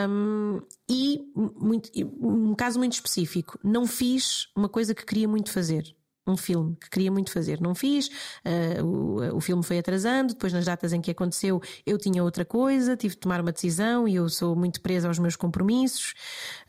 [0.09, 1.89] Um, e muito,
[2.21, 5.95] um caso muito específico, não fiz uma coisa que queria muito fazer
[6.25, 7.59] um filme que queria muito fazer.
[7.61, 11.97] Não fiz, uh, o, o filme foi atrasando, depois nas datas em que aconteceu eu
[11.97, 15.35] tinha outra coisa, tive de tomar uma decisão e eu sou muito presa aos meus
[15.35, 16.13] compromissos.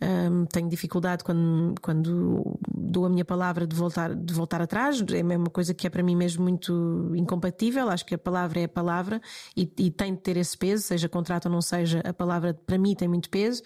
[0.01, 5.23] Um, tenho dificuldade quando, quando dou a minha palavra de voltar, de voltar atrás, é
[5.37, 7.89] uma coisa que é para mim mesmo muito incompatível.
[7.89, 9.21] Acho que a palavra é a palavra
[9.57, 12.79] e, e tem de ter esse peso, seja contrato ou não seja, a palavra para
[12.79, 13.63] mim tem muito peso.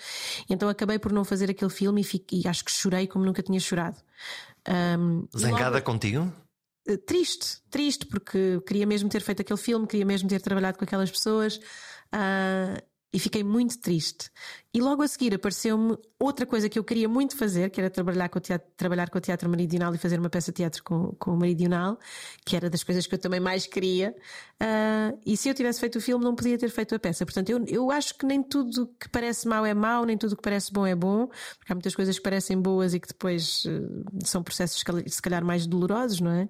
[0.48, 3.42] Então acabei por não fazer aquele filme e, fico, e acho que chorei como nunca
[3.42, 3.96] tinha chorado.
[4.68, 5.85] Um, Zangada logo...
[5.85, 6.33] contigo?
[6.87, 10.85] Eh, triste, triste, porque queria mesmo ter feito aquele filme, queria mesmo ter trabalhado com
[10.85, 11.57] aquelas pessoas.
[12.14, 12.81] Uh,
[13.12, 14.30] e fiquei muito triste.
[14.72, 18.28] E logo a seguir apareceu-me outra coisa que eu queria muito fazer, que era trabalhar
[18.28, 21.12] com o teatro, trabalhar com o teatro meridional e fazer uma peça de teatro com,
[21.18, 21.98] com o meridional,
[22.44, 24.14] que era das coisas que eu também mais queria.
[24.62, 27.24] Uh, e se eu tivesse feito o filme, não podia ter feito a peça.
[27.24, 30.42] Portanto, eu, eu acho que nem tudo que parece mau é mau, nem tudo que
[30.42, 34.26] parece bom é bom, porque há muitas coisas que parecem boas e que depois uh,
[34.26, 36.48] são processos se calhar mais dolorosos, não é?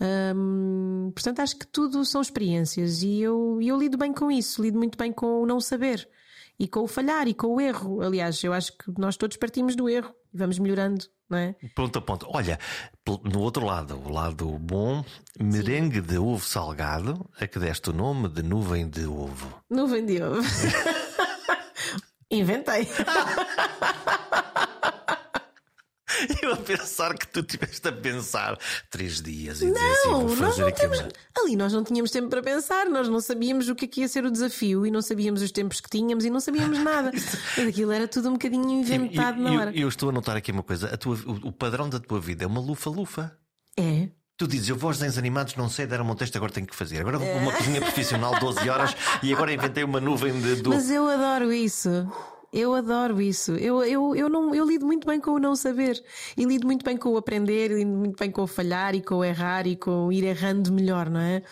[0.00, 4.78] Um, portanto, acho que tudo são experiências e eu, eu lido bem com isso, lido
[4.78, 6.08] muito bem com o não saber
[6.58, 8.02] e com o falhar e com o erro.
[8.02, 11.54] Aliás, eu acho que nós todos partimos do erro e vamos melhorando, não é?
[11.74, 12.26] Ponto a ponto.
[12.30, 12.58] Olha,
[13.24, 15.04] no outro lado, o lado bom,
[15.38, 16.06] merengue Sim.
[16.06, 19.62] de ovo salgado, a que deste o nome de nuvem de ovo.
[19.70, 20.42] Nuvem de ovo.
[22.30, 22.88] Inventei.
[26.42, 28.58] Eu a pensar que tu tiveste a pensar
[28.90, 31.04] três dias e dizer assim, vou fazer nós temos...
[31.38, 34.08] Ali nós não tínhamos tempo para pensar, nós não sabíamos o que, é que ia
[34.08, 37.12] ser o desafio e não sabíamos os tempos que tínhamos e não sabíamos nada.
[37.68, 39.70] Aquilo era tudo um bocadinho inventado eu, na hora.
[39.70, 42.20] Eu, eu, estou a notar aqui uma coisa: a tua, o, o padrão da tua
[42.20, 43.36] vida é uma lufa-lufa.
[43.78, 44.08] É.
[44.38, 46.76] Tu dizes, eu vou aos desenhos animados, não sei, deram-me um texto, agora tenho que
[46.76, 47.00] fazer.
[47.00, 50.56] Agora vou para uma cozinha profissional 12 horas e agora inventei uma nuvem de.
[50.56, 50.70] Do...
[50.70, 52.06] Mas eu adoro isso.
[52.52, 53.52] Eu adoro isso.
[53.52, 56.02] Eu, eu, eu, não, eu lido muito bem com o não saber.
[56.36, 59.16] E lido muito bem com o aprender, lido muito bem com o falhar e com
[59.16, 61.42] o errar e com o ir errando melhor, não é?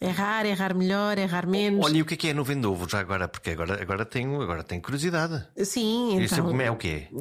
[0.00, 1.84] Errar, errar melhor, errar menos.
[1.84, 3.26] Olha, e o que é que é nuvem de ovo já agora?
[3.26, 5.44] Porque agora, agora, tenho, agora tenho curiosidade.
[5.64, 6.24] Sim, então.
[6.24, 7.08] Isso como é o quê?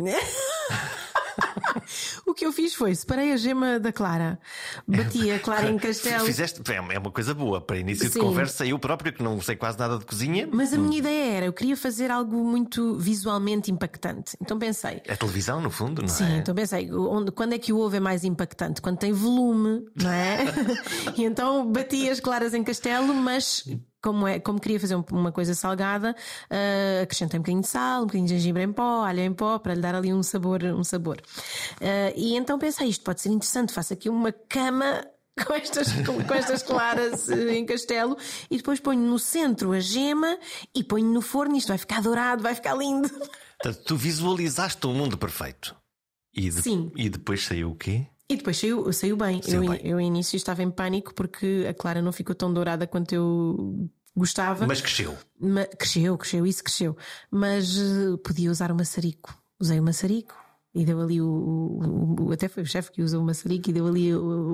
[2.28, 4.40] o que eu fiz foi separei a gema da Clara,
[4.86, 6.26] bati a Clara em castelo.
[6.26, 8.14] Fizeste, é, é uma coisa boa para início Sim.
[8.14, 8.66] de conversa.
[8.66, 10.48] Eu próprio, que não sei quase nada de cozinha.
[10.52, 14.38] Mas a minha ideia era, eu queria fazer algo muito visualmente impactante.
[14.42, 15.02] Então pensei.
[15.06, 16.28] É televisão, no fundo, não Sim, é?
[16.28, 18.82] Sim, então pensei, onde, quando é que o ovo é mais impactante?
[18.82, 20.46] Quando tem volume, não é?
[21.16, 23.64] e então bati as claras em castelo, mas
[24.02, 26.16] como, é, como queria fazer uma coisa salgada,
[26.52, 29.60] uh, acrescentei um bocadinho de sal, um bocadinho de gengibre em pó, alho em pó,
[29.60, 30.64] para lhe dar ali um sabor.
[30.64, 31.18] Um sabor.
[31.82, 35.06] Uh, e então pensei, isto pode ser interessante, faço aqui uma cama
[35.46, 35.92] com estas,
[36.28, 38.18] com estas claras uh, em castelo
[38.50, 40.38] e depois ponho no centro a gema
[40.74, 43.10] e ponho no forno isto vai ficar dourado, vai ficar lindo.
[43.10, 45.76] Portanto, tu visualizaste um mundo perfeito.
[46.34, 46.92] E de, Sim.
[46.96, 48.06] E depois saiu o quê?
[48.30, 49.42] E depois saiu, saiu bem.
[49.42, 49.80] Saiu eu, bem.
[49.84, 54.68] eu, início estava em pânico porque a Clara não ficou tão dourada quanto eu gostava.
[54.68, 55.18] Mas cresceu.
[55.40, 56.98] Ma cresceu, cresceu, isso cresceu.
[57.32, 59.34] Mas uh, podia usar o maçarico.
[59.60, 60.47] Usei o maçarico
[60.78, 63.74] e deu ali o, o, o, até foi o chefe que usou o maçarico e
[63.74, 64.54] deu ali o,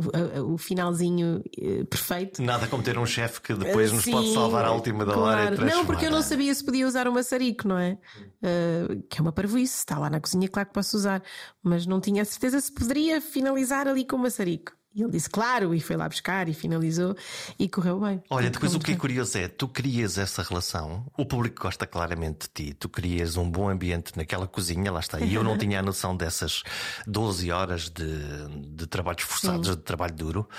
[0.53, 2.41] o, finalzinho uh, perfeito.
[2.41, 5.53] Nada como ter um chefe que depois nos sim, pode salvar à última da claro.
[5.53, 5.65] hora.
[5.65, 7.97] Não, porque eu não sabia se podia usar o maçarico, não é?
[8.41, 11.21] Uh, que é uma parvoíce, está lá na cozinha, claro que posso usar,
[11.61, 14.71] mas não tinha a certeza se poderia finalizar ali com o maçarico.
[14.95, 17.15] E ele disse claro, e foi lá buscar e finalizou
[17.57, 18.21] e correu bem.
[18.29, 22.47] Olha, depois o que é curioso é, tu crias essa relação, o público gosta claramente
[22.47, 25.19] de ti, tu crias um bom ambiente naquela cozinha, lá está.
[25.19, 26.61] E eu não tinha a noção dessas
[27.07, 28.05] 12 horas de,
[28.75, 29.75] de trabalhos forçados, Sim.
[29.75, 30.49] de trabalho duro.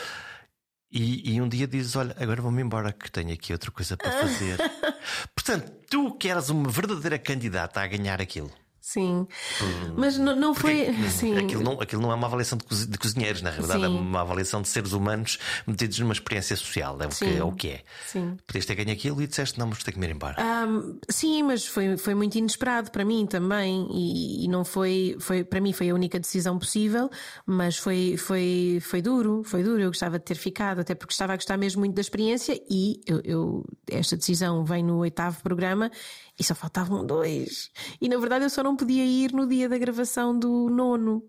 [0.91, 4.13] E, e, um dia dizes: Olha, agora vou-me embora que tenho aqui outra coisa para
[4.13, 4.59] fazer.
[5.35, 8.51] Portanto, tu que eras uma verdadeira candidata a ganhar aquilo.
[8.85, 9.27] Sim,
[9.63, 9.95] hum.
[9.97, 10.93] mas não, não foi.
[11.09, 11.39] Sim.
[11.39, 13.97] Aquilo, não, aquilo não é uma avaliação de, de cozinheiros, na realidade, é sim.
[13.97, 16.99] é uma avaliação de seres humanos metidos numa experiência social.
[17.01, 17.83] É o, que, é, o que é.
[18.07, 18.37] Sim.
[18.47, 20.37] Podias ter ganho aquilo e disseste: Não, mas ter que me ir embora.
[20.39, 23.89] Um, sim, mas foi, foi muito inesperado para mim também.
[23.91, 25.43] E, e, não foi, foi.
[25.45, 27.09] Para mim foi a única decisão possível,
[27.47, 29.43] mas foi, foi, foi duro.
[29.47, 29.81] Foi duro.
[29.81, 32.61] Eu gostava de ter ficado, até porque estava a gostar mesmo muito da experiência.
[32.69, 35.91] E eu, eu esta decisão vem no oitavo programa
[36.39, 37.71] e só faltavam dois.
[37.99, 41.23] E na verdade eu só não não podia ir no dia da gravação do nono.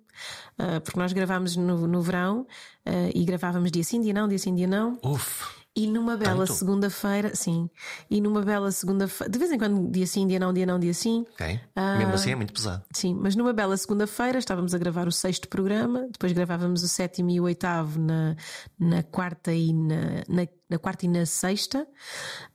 [0.57, 4.39] Uh, porque nós gravámos no, no verão uh, e gravávamos dia sim, dia não, dia
[4.39, 4.97] sim, dia não.
[5.03, 5.43] Uf.
[5.77, 7.69] E numa bela segunda-feira, sim.
[8.09, 10.93] E numa bela segunda-feira, de vez em quando, dia sim, dia não, dia não, dia
[10.93, 11.25] sim.
[11.33, 11.59] Ok.
[11.75, 12.81] Uh, Mesmo assim é muito pesado.
[12.93, 17.29] Sim, mas numa bela segunda-feira estávamos a gravar o sexto programa, depois gravávamos o sétimo
[17.29, 18.37] e o oitavo na,
[18.79, 21.87] na quarta e na, na na quarta e na sexta.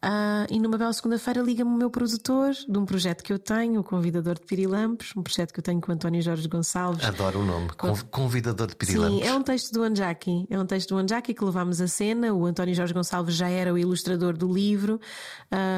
[0.04, 3.80] Uh, e numa bela segunda-feira liga-me o meu produtor de um projeto que eu tenho,
[3.80, 7.04] o Convidador de Pirilampos, um projeto que eu tenho com o António Jorge Gonçalves.
[7.04, 7.68] Adoro o nome,
[8.10, 9.20] Convidador de Pirilampos.
[9.20, 10.46] Sim, é um texto do Anjaki.
[10.50, 12.32] É um texto do Anjaki que levámos à cena.
[12.34, 15.00] O António Jorge Gonçalves já era o ilustrador do livro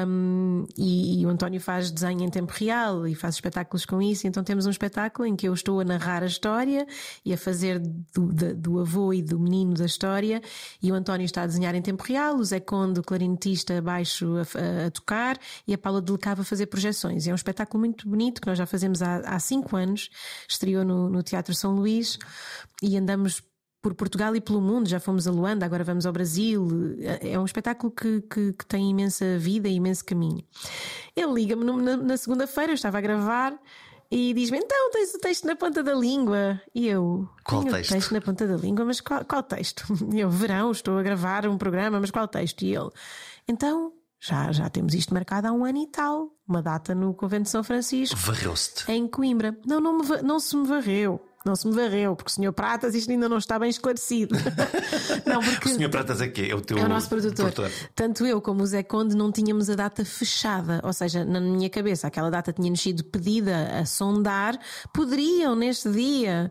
[0.07, 4.27] um, e, e, o António faz desenho em tempo real e faz espetáculos com isso.
[4.27, 6.87] Então temos um espetáculo em que eu estou a narrar a história
[7.23, 10.41] e a fazer do, do, do avô e do menino da história
[10.81, 14.35] e o António está a desenhar em tempo real o Zé Conde, o clarinetista baixo,
[14.37, 17.27] a, a, tocar e a Paula Delecava a fazer projeções.
[17.27, 20.09] É um espetáculo muito bonito que nós já fazemos há, há cinco anos,
[20.47, 22.17] estreou no, no Teatro São Luís
[22.81, 23.41] e andamos
[23.81, 24.87] por Portugal e pelo mundo.
[24.87, 26.67] Já fomos a Luanda, agora vamos ao Brasil.
[27.21, 30.43] É um espetáculo que, que, que tem imensa vida e imenso caminho.
[31.15, 33.59] Ele liga-me na, na segunda-feira, eu estava a gravar
[34.15, 36.61] e diz-me: Então, tens o texto na ponta da língua.
[36.73, 37.89] E eu: Qual texto?
[37.89, 39.83] O texto na ponta da língua, mas qual, qual texto?
[40.13, 42.61] E eu: Verão, estou a gravar um programa, mas qual texto?
[42.61, 42.91] E ele:
[43.47, 46.29] Então, já, já temos isto marcado há um ano e tal.
[46.47, 48.15] Uma data no Convento de São Francisco.
[48.15, 48.89] Varreu-se.
[48.91, 49.57] Em Coimbra.
[49.65, 51.19] Não, não, me, não se me varreu.
[51.45, 52.53] Não se me varreu, porque o Sr.
[52.53, 54.35] Pratas isto ainda não está bem esclarecido.
[55.27, 55.69] não, porque...
[55.69, 55.89] O Sr.
[55.89, 56.47] Pratas é quê?
[56.49, 57.51] É o teu é o nosso produtor.
[57.51, 57.71] produtor.
[57.93, 60.79] Tanto eu como o Zé Conde não tínhamos a data fechada.
[60.83, 64.57] Ou seja, na minha cabeça, aquela data tinha-nos sido pedida a sondar.
[64.93, 66.49] Poderiam neste dia.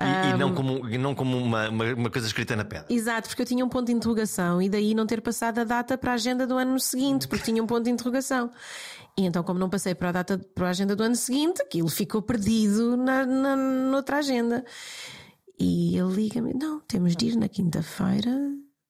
[0.00, 0.34] E, um...
[0.34, 2.86] e não como, não como uma, uma, uma, coisa escrita na pedra.
[2.88, 5.98] Exato, porque eu tinha um ponto de interrogação e daí não ter passado a data
[5.98, 8.50] para a agenda do ano seguinte, porque tinha um ponto de interrogação.
[9.20, 11.88] E então, como não passei para a data para a agenda do ano seguinte, aquilo
[11.88, 14.64] ficou perdido na, na noutra agenda.
[15.58, 18.30] E ele liga-me: Não, temos de ir na quinta-feira.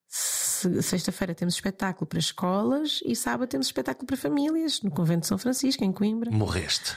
[0.08, 5.38] Sexta-feira temos espetáculo para escolas e sábado temos espetáculo para famílias no Convento de São
[5.38, 6.30] Francisco, em Coimbra.
[6.30, 6.96] Morreste.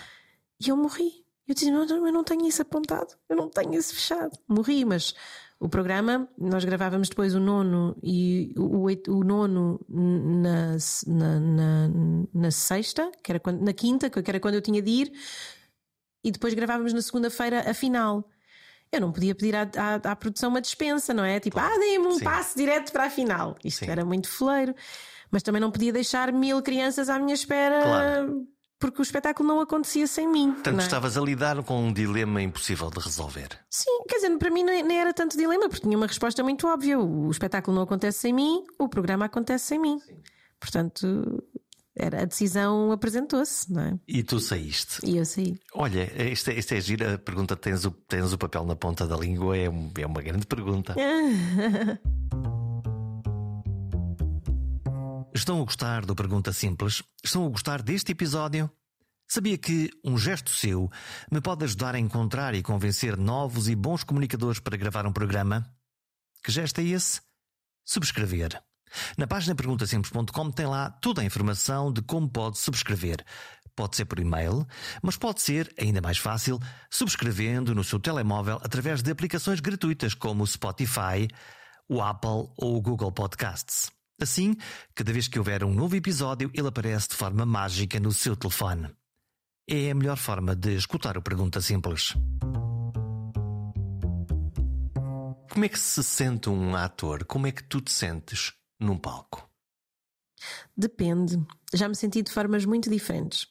[0.64, 1.26] E eu morri.
[1.48, 4.38] Eu disse: não, eu não tenho isso apontado, eu não tenho isso fechado.
[4.48, 5.16] Morri, mas
[5.64, 10.76] o programa, nós gravávamos depois o nono e o, o, o nono na,
[11.08, 11.90] na, na,
[12.34, 15.14] na, sexta, que era quando, na quinta, que era quando eu tinha de ir,
[16.22, 18.30] e depois gravávamos na segunda-feira a final.
[18.92, 21.40] Eu não podia pedir à, à, à, produção uma dispensa, não é?
[21.40, 21.74] Tipo, claro.
[21.74, 22.26] ah, dê-me um Sim.
[22.26, 23.56] passo direto para a final.
[23.64, 23.92] Isto Sim.
[23.92, 24.76] era muito fleiro.
[25.32, 28.53] Mas também não podia deixar mil crianças à minha espera claro
[28.84, 30.52] porque o espetáculo não acontecia sem mim.
[30.52, 30.84] Portanto, é?
[30.84, 33.48] estavas a lidar com um dilema impossível de resolver.
[33.70, 37.00] Sim, quer dizer, para mim nem era tanto dilema, porque tinha uma resposta muito óbvia.
[37.00, 40.00] O espetáculo não acontece sem mim, o programa acontece sem mim.
[40.00, 40.18] Sim.
[40.60, 41.42] Portanto,
[41.96, 44.00] era, a decisão apresentou-se, não é?
[44.06, 45.00] E tu saíste.
[45.06, 45.58] E eu saí.
[45.74, 47.14] Olha, é, isto é gira.
[47.14, 49.56] A pergunta: tens o, tens o papel na ponta da língua?
[49.56, 50.94] É, é uma grande pergunta.
[55.36, 57.02] Estão a gostar do Pergunta Simples?
[57.24, 58.70] Estão a gostar deste episódio?
[59.28, 60.92] Sabia que um gesto seu
[61.32, 65.66] me pode ajudar a encontrar e convencer novos e bons comunicadores para gravar um programa?
[66.44, 67.20] Que gesto é esse?
[67.84, 68.62] Subscrever.
[69.18, 73.26] Na página perguntasimples.com tem lá toda a informação de como pode subscrever.
[73.76, 74.68] Pode ser por e-mail,
[75.02, 76.60] mas pode ser, ainda mais fácil,
[76.92, 81.28] subscrevendo no seu telemóvel através de aplicações gratuitas como o Spotify,
[81.90, 83.92] o Apple ou o Google Podcasts.
[84.24, 84.56] Assim,
[84.96, 88.90] cada vez que houver um novo episódio, ele aparece de forma mágica no seu telefone.
[89.70, 92.14] É a melhor forma de escutar o Pergunta Simples.
[95.52, 97.26] Como é que se sente um ator?
[97.26, 99.48] Como é que tu te sentes num palco?
[100.76, 101.46] Depende.
[101.74, 103.48] Já me senti de formas muito diferentes.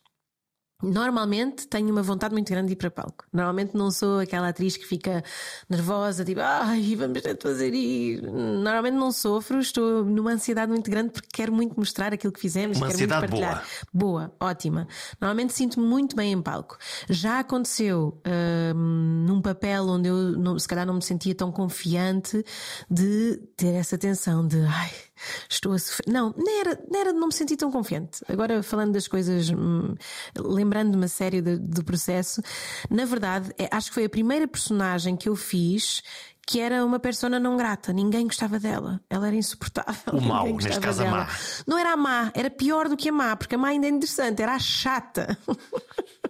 [0.83, 3.25] Normalmente tenho uma vontade muito grande de ir para palco.
[3.33, 5.23] Normalmente não sou aquela atriz que fica
[5.69, 8.23] nervosa, tipo, ai, vamos fazer ir.
[8.23, 12.77] Normalmente não sofro, estou numa ansiedade muito grande porque quero muito mostrar aquilo que fizemos,
[12.77, 13.31] uma quero ansiedade.
[13.33, 13.63] Boa.
[13.93, 14.89] boa, ótima.
[15.21, 16.77] Normalmente sinto-me muito bem em palco.
[17.09, 18.21] Já aconteceu
[18.75, 22.45] hum, num papel onde eu se calhar não me sentia tão confiante
[22.91, 24.91] de ter essa tensão de ai
[25.49, 26.13] estou a sofrer.
[26.13, 28.23] Não, nem era, nem era de não me sentir tão confiante.
[28.29, 29.95] Agora, falando das coisas, hum,
[30.37, 32.43] lembrando-me a sério do, do, processo,
[32.91, 36.03] na verdade, é, acho que foi a primeira personagem que eu fiz
[36.47, 40.15] que era uma persona não grata, ninguém gostava dela, ela era insuportável.
[40.15, 41.23] O mau, neste caso dela.
[41.23, 41.29] a má.
[41.67, 43.91] Não era a má, era pior do que a má, porque a má ainda é
[43.91, 45.39] interessante, era a chata.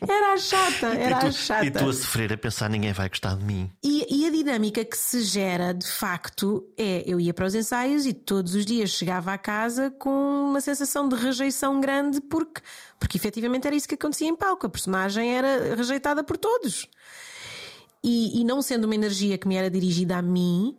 [0.00, 1.66] Era a chata, era e tu, a chata.
[1.66, 3.70] E tu a sofrer a pensar ninguém vai gostar de mim.
[3.82, 8.06] E, e, a dinâmica que se gera de facto é eu ia para os ensaios
[8.06, 12.60] e todos os dias chegava à casa com uma sensação de rejeição grande porque,
[12.98, 14.66] porque efetivamente era isso que acontecia em palco.
[14.66, 16.88] A personagem era rejeitada por todos.
[18.04, 20.76] E, e não sendo uma energia que me era dirigida a mim,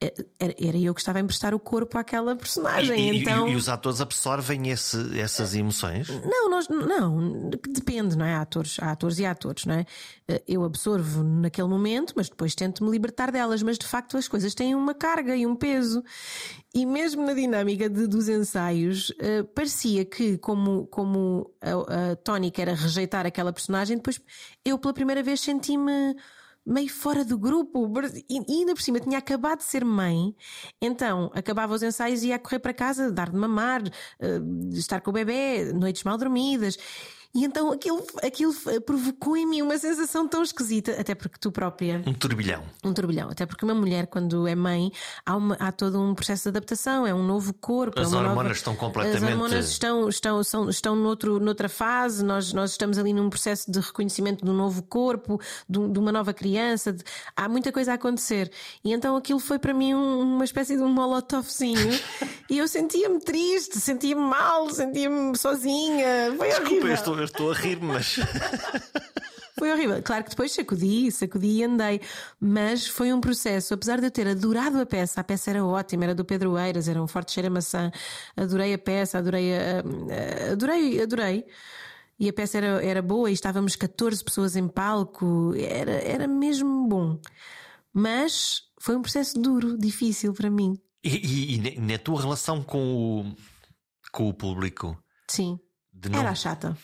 [0.00, 3.10] era eu que estava a emprestar o corpo àquela personagem.
[3.10, 3.48] E, então...
[3.48, 6.08] e, e os atores absorvem esse, essas emoções?
[6.08, 8.34] Não, nós, não, depende, não é?
[8.34, 9.86] Há atores, há atores e há atores, não é?
[10.28, 13.60] Eh, eu absorvo naquele momento, mas depois tento me libertar delas.
[13.60, 16.04] Mas de facto as coisas têm uma carga e um peso.
[16.72, 22.62] E mesmo na dinâmica de, dos ensaios, uh, parecia que, como, como a, a tónica
[22.62, 24.20] era rejeitar aquela personagem, depois
[24.64, 26.14] eu pela primeira vez senti-me
[26.68, 27.90] meio fora do grupo.
[28.28, 30.34] E ainda por cima tinha acabado de ser mãe,
[30.80, 35.10] então acabava os ensaios e ia correr para casa, dar de mamar, uh, estar com
[35.10, 36.76] o bebê, noites mal dormidas.
[37.34, 38.54] E então aquilo, aquilo
[38.84, 42.02] provocou em mim uma sensação tão esquisita, até porque tu própria.
[42.06, 42.62] Um turbilhão.
[42.82, 43.28] Um turbilhão.
[43.30, 44.90] Até porque uma mulher, quando é mãe,
[45.26, 47.98] há, uma, há todo um processo de adaptação, é um novo corpo.
[48.00, 48.52] É As é hormonas nova...
[48.52, 49.24] estão completamente.
[49.24, 53.70] As hormonas estão, estão, são, estão noutro, noutra fase, nós, nós estamos ali num processo
[53.70, 56.92] de reconhecimento de um novo corpo, de, de uma nova criança.
[56.94, 57.04] De...
[57.36, 58.50] Há muita coisa a acontecer.
[58.82, 61.90] E então aquilo foi para mim um, uma espécie de um molotovzinho.
[62.48, 66.34] e eu sentia-me triste, sentia-me mal, sentia-me sozinha.
[66.36, 66.88] Foi Desculpa, horrível.
[67.20, 68.16] Eu estou, a rir, mas.
[69.58, 70.00] Foi horrível.
[70.02, 72.00] Claro que depois sacudi, sacudi e andei.
[72.40, 73.74] Mas foi um processo.
[73.74, 76.86] Apesar de eu ter adorado a peça, a peça era ótima, era do Pedro Eiras,
[76.86, 77.90] era um forte cheiro a maçã.
[78.36, 81.44] Adorei a peça, adorei a, adorei, adorei.
[82.20, 85.52] E a peça era, era boa e estávamos 14 pessoas em palco.
[85.56, 87.20] Era, era mesmo bom.
[87.92, 90.78] Mas foi um processo duro, difícil para mim.
[91.02, 93.36] E, e, e na tua relação com o,
[94.12, 94.96] com o público?
[95.28, 95.58] Sim.
[96.10, 96.20] Não...
[96.20, 96.76] Era chata.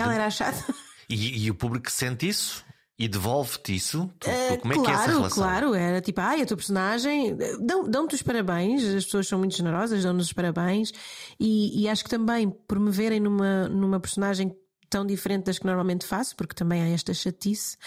[0.00, 0.74] Ela era chata.
[1.08, 2.64] E, e o público sente isso?
[3.00, 4.10] E devolve-te isso?
[4.20, 5.42] Tu, tu, como é claro, que é essa relação?
[5.42, 7.34] Claro, era tipo, ai, a tua personagem.
[7.58, 10.92] Dão-te dão os parabéns, as pessoas são muito generosas, dão-nos os parabéns.
[11.40, 14.54] E, e, acho que também, por me verem numa, numa personagem
[14.90, 17.78] tão diferente das que normalmente faço, porque também há esta chatice.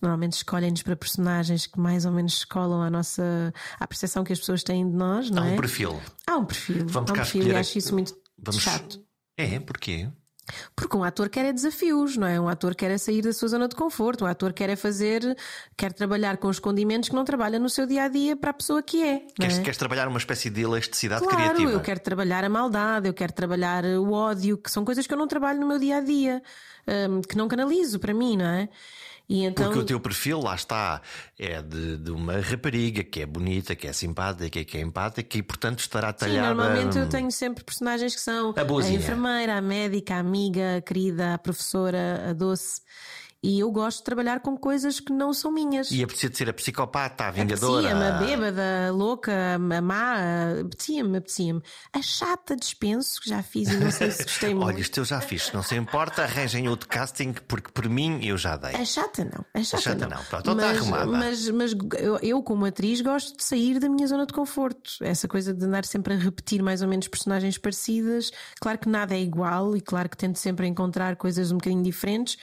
[0.00, 4.38] Normalmente escolhem-nos para personagens que mais ou menos escolam a nossa a percepção que as
[4.38, 5.52] pessoas têm de nós, não há é?
[5.52, 6.00] um perfil.
[6.26, 6.86] Há um perfil.
[6.86, 8.62] Vamos há um perfil e acho isso muito Vamos...
[8.62, 9.04] chato.
[9.36, 10.08] É, porquê?
[10.74, 12.40] Porque um ator quer é desafios, não é?
[12.40, 15.36] Um ator quer é sair da sua zona de conforto, um ator quer é fazer,
[15.76, 18.54] quer trabalhar com os condimentos que não trabalha no seu dia a dia para a
[18.54, 19.22] pessoa que é.
[19.34, 19.62] Queres, é?
[19.62, 21.70] queres trabalhar uma espécie de elasticidade claro, criativa?
[21.70, 25.18] Eu quero trabalhar a maldade, eu quero trabalhar o ódio, que são coisas que eu
[25.18, 26.42] não trabalho no meu dia a dia,
[27.08, 28.68] um, que não canalizo para mim, não é?
[29.28, 29.66] E então...
[29.66, 31.00] Porque o teu perfil, lá está,
[31.38, 35.42] é de, de, uma rapariga que é bonita, que é simpática, que é empática e,
[35.42, 36.48] portanto, estará talhada.
[36.48, 40.76] Sim, normalmente eu tenho sempre personagens que são a, a enfermeira, a médica, a amiga,
[40.78, 42.80] a querida, a professora, a doce.
[43.44, 45.90] E eu gosto de trabalhar com coisas que não são minhas.
[45.90, 47.88] E apetecia de ser a psicopata, a vingadora.
[47.88, 50.14] Apetecia-me, a bêbada, a louca, a má,
[50.60, 51.60] apetecia-me, apetecia-me.
[51.92, 54.68] A chata dispenso, que já fiz e não sei se gostei muito.
[54.68, 58.38] Olha, isto eu já fiz, não se importa, arranjem outro casting, porque por mim eu
[58.38, 58.76] já dei.
[58.76, 60.16] A chata não, a chata, a chata não.
[60.16, 60.24] não.
[60.24, 61.06] Pronto, então está arrumada.
[61.06, 64.92] Mas, mas eu, eu, como atriz, gosto de sair da minha zona de conforto.
[65.00, 68.30] Essa coisa de andar sempre a repetir mais ou menos personagens parecidas.
[68.60, 72.36] Claro que nada é igual e claro que tento sempre encontrar coisas um bocadinho diferentes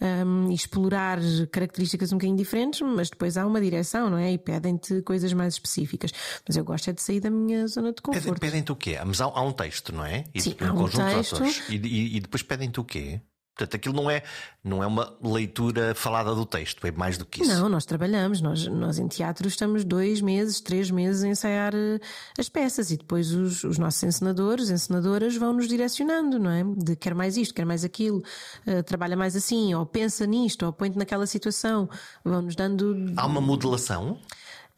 [0.00, 1.18] um, explorar
[1.50, 4.32] características um bocadinho diferentes, mas depois há uma direção, não é?
[4.32, 6.12] E pedem-te coisas mais específicas.
[6.46, 8.40] Mas eu gosto é de sair da minha zona de conforto.
[8.40, 8.98] Pedem-te o quê?
[9.04, 10.24] Mas há, há, um texto, não é?
[10.34, 11.42] E Sim, há um texto.
[11.68, 13.20] E, e, e depois pedem-te o quê?
[13.58, 14.22] Portanto, aquilo não é,
[14.62, 17.52] não é uma leitura falada do texto, é mais do que isso.
[17.52, 22.00] Não, nós trabalhamos, nós, nós em teatro estamos dois meses, três meses a ensaiar uh,
[22.38, 26.62] as peças e depois os, os nossos encenadores, encenadoras vão nos direcionando, não é?
[26.76, 28.22] De quer mais isto, quer mais aquilo,
[28.64, 31.90] uh, trabalha mais assim, ou pensa nisto, ou põe-te naquela situação,
[32.24, 33.12] vão-nos dando.
[33.16, 34.20] Há uma modelação?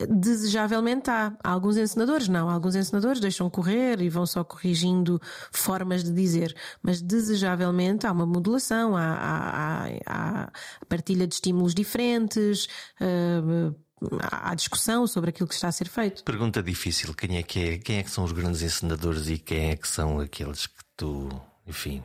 [0.09, 1.32] Desejavelmente há.
[1.42, 1.51] há.
[1.51, 5.20] Alguns encenadores não, alguns encenadores deixam correr e vão só corrigindo
[5.53, 10.53] formas de dizer, mas desejavelmente há uma modulação, há, há, há
[10.88, 12.66] partilha de estímulos diferentes.
[13.01, 13.74] Uh,
[14.22, 16.24] há discussão sobre aquilo que está a ser feito.
[16.24, 19.70] Pergunta difícil: quem é que, é, quem é que são os grandes encenadores e quem
[19.70, 21.28] é que são aqueles que tu,
[21.66, 22.03] enfim.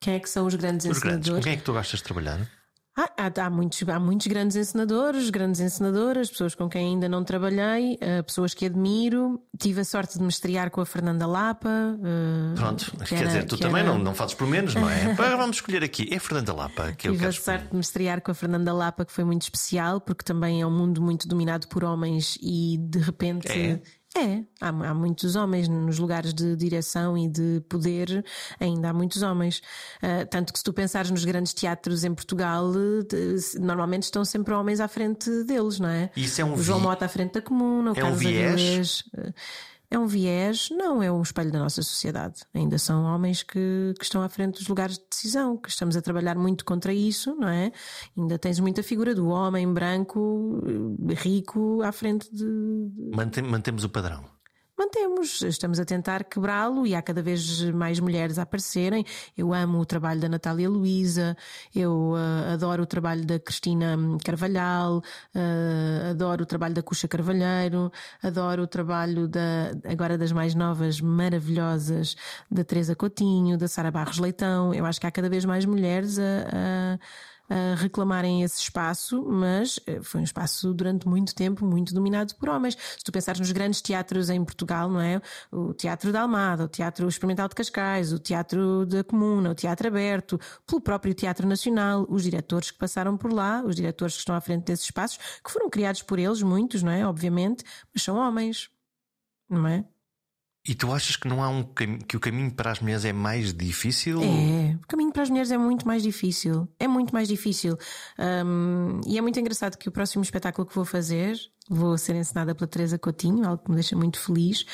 [0.00, 1.28] Quem é que são os grandes os encenadores?
[1.28, 1.30] Grandes.
[1.30, 2.59] Com quem é que tu gostas de trabalhar?
[2.96, 7.22] Há, há, há, muitos, há muitos grandes encenadores, grandes encenadoras, pessoas com quem ainda não
[7.22, 9.40] trabalhei, uh, pessoas que admiro.
[9.58, 11.68] Tive a sorte de me estrear com a Fernanda Lapa.
[11.68, 13.92] Uh, Pronto, que quer era, dizer, tu que também era...
[13.92, 15.12] não, não fazes por menos, não é?
[15.12, 16.08] Agora vamos escolher aqui.
[16.12, 19.04] É Fernanda Lapa que eu Tive a sorte de me estrear com a Fernanda Lapa,
[19.04, 22.98] que foi muito especial, porque também é um mundo muito dominado por homens e de
[22.98, 23.48] repente.
[23.48, 23.80] É.
[24.16, 28.24] É, há, há, muitos homens nos lugares de direção e de poder,
[28.58, 29.62] ainda há muitos homens.
[30.02, 34.52] Uh, tanto que se tu pensares nos grandes teatros em Portugal, de, normalmente estão sempre
[34.52, 36.10] homens à frente deles, não é?
[36.16, 38.52] Isso é um o João Mota à frente da comuna, o é Carlos um viés?
[38.52, 39.04] Avilés,
[39.90, 42.42] é um viés, não é um espelho da nossa sociedade.
[42.54, 46.02] Ainda são homens que, que estão à frente dos lugares de decisão, que estamos a
[46.02, 47.72] trabalhar muito contra isso, não é?
[48.16, 50.62] Ainda tens muita figura do homem branco,
[51.16, 52.46] rico, à frente de.
[53.42, 54.39] Mantemos o padrão
[54.80, 59.04] mantemos, estamos a tentar quebrá-lo e há cada vez mais mulheres a aparecerem.
[59.36, 61.36] Eu amo o trabalho da Natália Luísa,
[61.74, 65.02] eu uh, adoro o trabalho da Cristina Carvalhal,
[65.34, 70.98] uh, adoro o trabalho da Cuxa Carvalheiro, adoro o trabalho da, agora das mais novas,
[70.98, 72.16] maravilhosas,
[72.50, 74.72] da Teresa Coutinho, da Sara Barros Leitão.
[74.72, 76.98] Eu acho que há cada vez mais mulheres a, a
[77.50, 82.48] a reclamarem esse espaço, mas eh, foi um espaço durante muito tempo muito dominado por
[82.48, 82.78] homens.
[82.96, 85.20] Se tu pensares nos grandes teatros em Portugal, não é?
[85.50, 89.88] O Teatro da Almada, o Teatro Experimental de Cascais, o Teatro da Comuna, o Teatro
[89.88, 94.36] Aberto, pelo próprio Teatro Nacional, os diretores que passaram por lá, os diretores que estão
[94.36, 97.04] à frente desses espaços, que foram criados por eles, muitos, não é?
[97.04, 98.70] Obviamente, mas são homens,
[99.48, 99.84] não é?
[100.66, 101.64] E tu achas que não há um
[102.06, 104.20] que o caminho para as mulheres é mais difícil?
[104.22, 106.68] É, o caminho para as mulheres é muito mais difícil.
[106.78, 107.78] É muito mais difícil.
[108.18, 111.36] Um, e é muito engraçado que o próximo espetáculo que vou fazer
[111.70, 114.66] vou ser ensinada pela Teresa Coutinho, algo que me deixa muito feliz.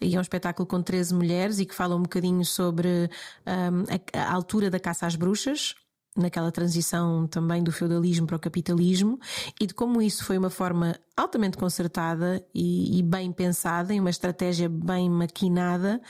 [0.00, 3.10] E é um espetáculo com 13 mulheres e que fala um bocadinho sobre
[3.44, 5.74] um, a, a, altura da caça às bruxas,
[6.16, 9.18] naquela transição também do feudalismo para o capitalismo
[9.60, 14.10] e de como isso foi uma forma altamente concertada e, e bem pensada, e uma
[14.10, 16.00] estratégia bem maquinada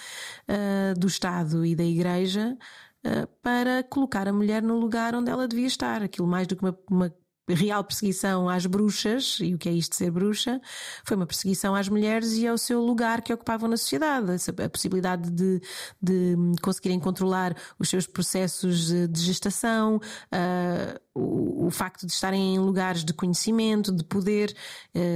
[0.49, 2.57] uh, do Estado e da Igreja
[3.05, 6.03] uh, para colocar a mulher no lugar onde ela devia estar.
[6.03, 7.15] Aquilo mais do que uma, uma
[7.49, 10.61] real perseguição às bruxas, e o que é isto de ser bruxa,
[11.05, 14.33] foi uma perseguição às mulheres e ao seu lugar que ocupavam na sociedade,
[14.63, 15.61] a possibilidade de,
[16.01, 22.59] de conseguirem controlar os seus processos de gestação, uh, o, o, facto de estarem em
[22.59, 24.55] lugares de conhecimento, de poder,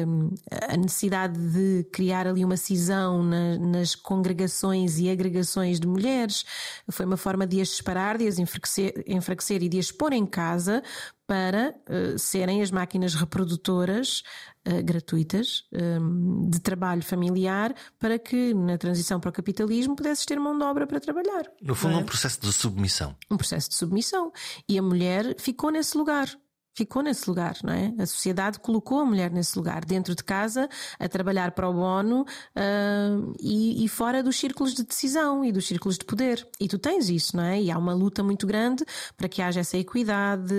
[0.07, 0.31] um,
[0.69, 6.45] a necessidade de criar ali uma cisão na, nas congregações e agregações de mulheres,
[6.91, 10.25] foi uma forma de as separar, de as enfraquecer, enfraquecer e de as pôr em
[10.25, 10.83] casa
[11.29, 14.23] para uh, serem as máquinas reprodutoras
[14.67, 20.41] uh, gratuitas um, de trabalho familiar para que na transição para o capitalismo pudesses ter
[20.41, 21.45] mão de obra para trabalhar.
[21.61, 21.99] No fundo, é?
[21.99, 23.15] um processo de submissão.
[23.31, 24.33] Um processo de submissão.
[24.67, 26.35] E a mulher ficou nesse lugar
[26.79, 27.93] ficou nesse lugar, não é?
[27.99, 30.69] A sociedade colocou a mulher nesse lugar, dentro de casa,
[30.99, 35.67] a trabalhar para o bono uh, e, e, fora dos círculos de decisão e dos
[35.67, 36.47] círculos de poder.
[36.61, 37.61] E tu tens isso, não é?
[37.61, 38.85] E há uma luta muito grande
[39.17, 40.55] para que haja essa equidade,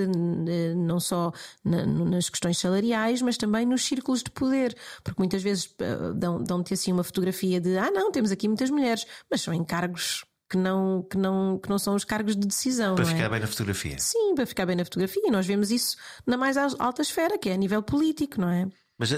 [0.76, 1.32] não só
[1.64, 4.76] nas questões salariais, mas também nos círculos de poder.
[5.04, 6.14] Porque muitas vezes uh,
[6.44, 10.58] dão-te assim uma fotografia de ah, não, temos aqui muitas mulheres, mas são encargos que
[10.58, 12.96] não, que não, que não são os cargos de decisão.
[12.96, 13.08] Para é?
[13.08, 14.00] ficar bem na fotografia.
[14.00, 15.22] Sim, para ficar bem na fotografia.
[15.26, 15.96] E nós vemos isso
[16.26, 18.68] na mais alta esfera, que é a nível político, não é?
[18.98, 19.18] Mas eh,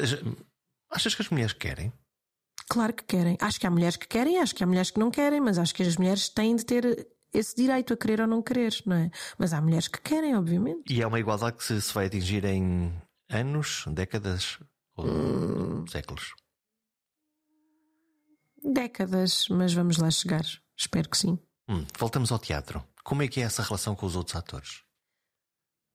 [0.91, 1.93] achas que as mulheres querem?
[2.69, 3.37] Claro que querem.
[3.39, 5.73] Acho que há mulheres que querem, acho que há mulheres que não querem, mas acho
[5.73, 9.11] que as mulheres têm de ter esse direito a querer ou não querer, não é?
[9.37, 10.93] Mas há mulheres que querem, obviamente.
[10.93, 12.93] E é uma igualdade que se, vai atingir em
[13.29, 14.59] anos, décadas
[14.95, 15.87] ou hum...
[15.87, 16.33] séculos?
[18.63, 20.43] Décadas, mas vamos lá chegar.
[20.81, 21.37] Espero que sim.
[21.69, 22.83] Hum, voltamos ao teatro.
[23.03, 24.81] Como é que é essa relação com os outros atores?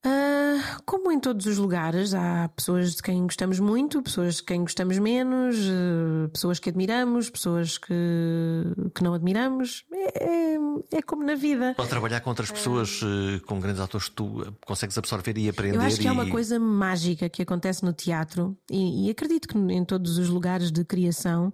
[0.05, 4.61] Uh, como em todos os lugares, há pessoas de quem gostamos muito, pessoas de quem
[4.61, 7.95] gostamos menos, uh, pessoas que admiramos, pessoas que,
[8.95, 9.85] que não admiramos.
[9.93, 10.59] É, é,
[10.93, 11.75] é como na vida.
[11.77, 15.77] Pode trabalhar com outras pessoas, uh, com grandes atores, tu consegues absorver e aprender.
[15.77, 16.09] Eu acho que e...
[16.09, 20.29] é uma coisa mágica que acontece no teatro e, e acredito que em todos os
[20.29, 21.53] lugares de criação,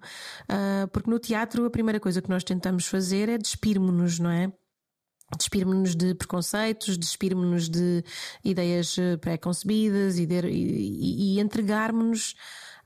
[0.91, 4.51] porque no teatro a primeira coisa que nós tentamos fazer é despirmos-nos, não é?
[5.37, 8.03] Despirmos-nos de preconceitos, despirmos-nos de
[8.43, 12.35] ideias eh, pré-concebidas e, e, e entregarmos-nos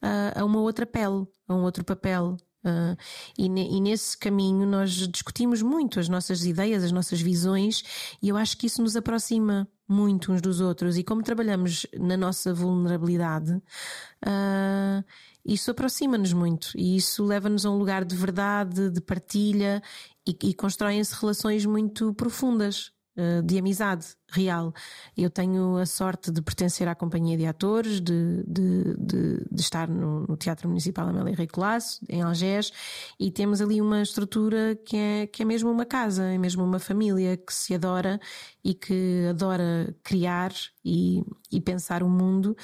[0.02, 2.38] uh, a uma outra pele, a um outro papel.
[2.64, 2.98] Uh,
[3.38, 7.84] e, e, nesse caminho nós discutimos muito as nossas ideias, as nossas visões,
[8.22, 10.98] e eu acho que isso nos aproxima muito uns dos outros.
[10.98, 15.04] E como trabalhamos na nossa vulnerabilidade, uh,
[15.48, 19.82] isso aproxima-nos muito e isso leva-nos a um lugar de verdade, de partilha
[20.28, 22.92] e, e constroem-se relações muito profundas.
[23.18, 24.74] Uh, de amizade real.
[25.16, 29.88] Eu tenho a sorte de pertencer à companhia de atores, de, de, de, de estar
[29.88, 32.72] no, no, Teatro Municipal Amélia Rei Colasso, em Algés,
[33.20, 36.80] e temos ali uma estrutura que é, que é mesmo uma casa, é mesmo uma
[36.80, 38.20] família que se adora
[38.64, 40.52] e que adora criar
[40.84, 42.56] e, e pensar o mundo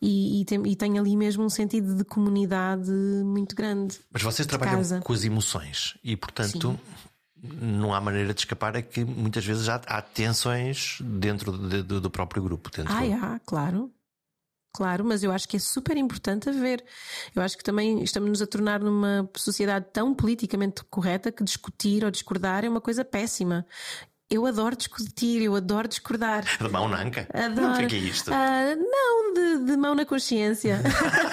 [0.00, 2.90] e, e, tem, e tem ali mesmo um sentido de comunidade
[3.24, 3.98] muito grande.
[4.12, 5.00] Mas vocês trabalham casa.
[5.00, 7.08] com as emoções e, portanto, Sim
[7.42, 12.00] não há maneira de escapar é que muitas vezes há, há tensões dentro de, de,
[12.00, 12.70] do próprio grupo.
[12.70, 12.92] Dentro...
[12.92, 13.92] Ah, há, claro.
[14.72, 16.84] Claro, mas eu acho que é super importante haver.
[17.34, 22.10] Eu acho que também estamos-nos a tornar numa sociedade tão politicamente correta que discutir ou
[22.10, 23.66] discordar é uma coisa péssima.
[24.30, 26.44] Eu adoro discutir, eu adoro discordar.
[26.60, 27.26] De mão na anca?
[27.32, 27.86] Adoro.
[27.86, 28.30] O que é isto?
[28.30, 30.82] Uh, não, de, de, mão na consciência.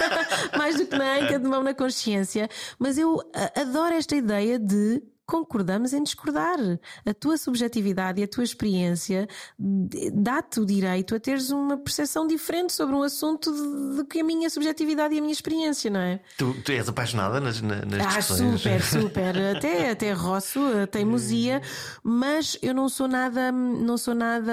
[0.56, 2.48] Mais do que na anca, de mão na consciência.
[2.78, 3.20] Mas eu
[3.54, 6.58] adoro esta ideia de concordamos em discordar.
[7.04, 12.72] A tua subjetividade e a tua experiência dá-te o direito a teres uma percepção diferente
[12.72, 13.50] sobre um assunto
[13.94, 16.20] do que a minha subjetividade e a minha experiência, não é?
[16.38, 18.60] Tu, tu és apaixonada nas, nas ah, discussões?
[18.60, 19.56] super, super.
[19.56, 21.60] Até, até roço a teimosia,
[22.02, 24.52] mas eu não sou nada, não sou nada.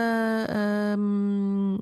[0.98, 1.78] Hum,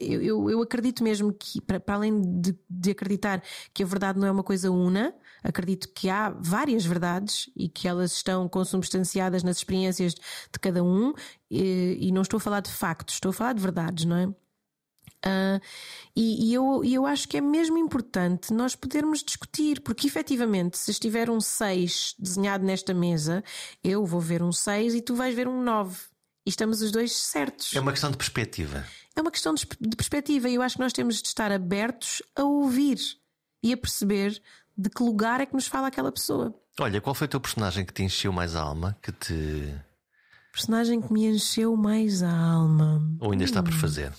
[0.00, 3.42] eu, eu, acredito mesmo que, para, para além de, de acreditar
[3.72, 5.14] que a verdade não é uma coisa una,
[5.44, 11.12] acredito que há várias verdades e que elas estão consubstanciadas nas experiências de cada um,
[11.50, 14.26] e, e não estou a falar de factos, estou a falar de verdades, não é?
[15.26, 15.58] Uh,
[16.14, 20.76] e, e, eu, e eu acho que é mesmo importante nós podermos discutir, porque efetivamente,
[20.76, 23.42] se estiver um 6 desenhado nesta mesa,
[23.82, 25.98] eu vou ver um 6 e tu vais ver um 9.
[26.46, 27.74] E estamos os dois certos.
[27.74, 28.86] É uma questão de perspectiva.
[29.16, 32.22] É uma questão de, de perspectiva e eu acho que nós temos de estar abertos
[32.36, 32.98] a ouvir
[33.62, 34.42] e a perceber
[34.76, 36.54] de que lugar é que nos fala aquela pessoa.
[36.78, 38.96] Olha, qual foi o teu personagem que te encheu mais a alma?
[39.00, 39.74] Que te.
[40.52, 43.00] Personagem que me encheu mais a alma.
[43.20, 43.46] Ou ainda hum.
[43.46, 43.78] está por hum.
[43.78, 44.12] fazer?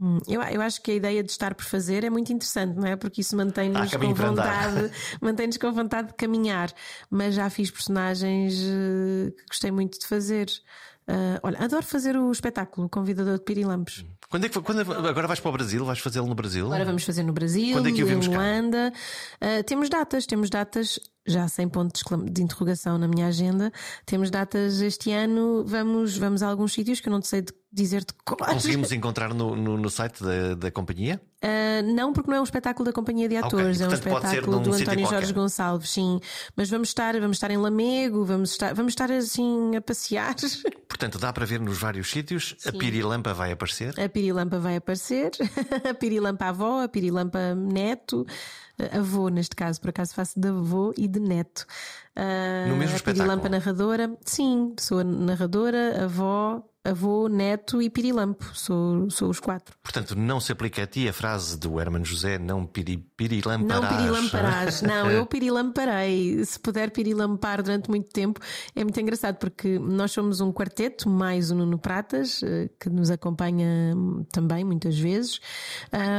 [0.00, 2.86] Hum, eu, eu acho que a ideia de estar por fazer é muito interessante, não
[2.86, 2.96] é?
[2.96, 4.90] Porque isso mantém-nos com vontade,
[5.20, 6.72] mantém-nos com vontade de caminhar.
[7.08, 10.48] Mas já fiz personagens uh, que gostei muito de fazer.
[11.08, 14.04] Uh, olha, adoro fazer o espetáculo, o convidador de Pirilampos.
[14.34, 15.84] Quando é que, quando é, agora vais para o Brasil?
[15.84, 16.66] Vais fazê-lo no Brasil?
[16.66, 18.92] Agora vamos fazer no Brasil, quando é que o em Luanda.
[19.40, 23.72] Uh, temos datas, temos datas já sem ponto de interrogação na minha agenda.
[24.04, 28.12] Temos datas este ano, vamos, vamos a alguns sítios que eu não sei dizer de
[28.24, 28.36] cor.
[28.38, 31.22] Conseguimos encontrar no, no, no site da, da companhia?
[31.40, 33.86] Uh, não, porque não é um espetáculo da companhia de atores, okay.
[33.86, 36.18] é um espetáculo do António Jorge Gonçalves, sim.
[36.56, 40.34] Mas vamos estar, vamos estar em Lamego, vamos estar, vamos estar assim a passear.
[41.04, 42.54] Portanto, dá para ver nos vários sítios.
[42.58, 42.70] Sim.
[42.70, 44.00] A Pirilampa vai aparecer.
[44.00, 45.32] A Pirilampa vai aparecer.
[45.88, 48.26] a Pirilampa avó, a Pirilampa neto
[48.92, 51.66] avô, neste caso, por acaso faço de avô e de neto.
[52.16, 53.24] Uh, no mesmo a espetáculo?
[53.24, 58.44] Pirilampa narradora, sim, sou narradora, avó, avô, neto e pirilampo.
[58.52, 59.74] Sou, sou os quatro.
[59.82, 63.82] Portanto, não se aplica a ti a frase do Hermano José, não piri, pirilamparás.
[63.82, 64.82] Não pirilamparás.
[64.82, 66.44] não, eu pirilamparei.
[66.44, 68.38] Se puder pirilampar durante muito tempo,
[68.76, 73.10] é muito engraçado porque nós somos um quarteto, mais o Nuno Pratas, eh, que nos
[73.10, 73.94] acompanha
[74.30, 75.40] também muitas vezes.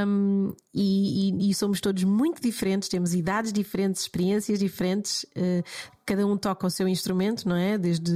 [0.07, 5.63] Um, e, e, e, somos todos muito diferentes, temos idades diferentes, experiências diferentes, uh,
[6.05, 7.77] cada um toca o seu instrumento, não é?
[7.77, 8.13] Desde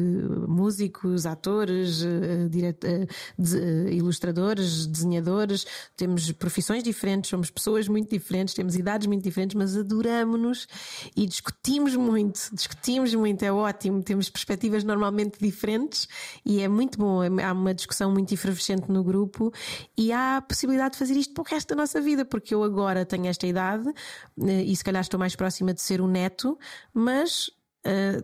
[0.47, 5.65] músicos, atores, uh, uh, ilustradores, desenhadores,
[5.97, 10.67] temos profissões diferentes, somos pessoas muito diferentes, temos idades muito diferentes, mas adoramos-nos
[11.15, 16.07] e discutimos muito, discutimos muito, é ótimo, temos perspectivas normalmente diferentes
[16.45, 19.51] e é muito bom, é, há uma discussão muito efervescente no grupo
[19.97, 22.63] e há a possibilidade de fazer isto para o resto da nossa vida, porque eu
[22.63, 23.91] agora tenho esta idade
[24.37, 26.57] e se calhar estou mais próxima de ser um neto,
[26.93, 27.47] mas
[27.85, 28.23] uh,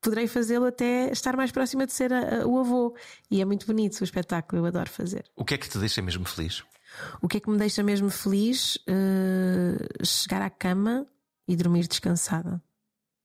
[0.00, 2.96] poderei fazê-lo até estar mais próxima de ser a, a, o avô.
[3.30, 5.24] E é muito bonito o espetáculo, eu adoro fazer.
[5.36, 6.64] O que é que te deixa mesmo feliz?
[7.22, 8.76] O que é que me deixa mesmo feliz?
[8.76, 11.06] Uh, chegar à cama
[11.46, 12.62] e dormir descansada,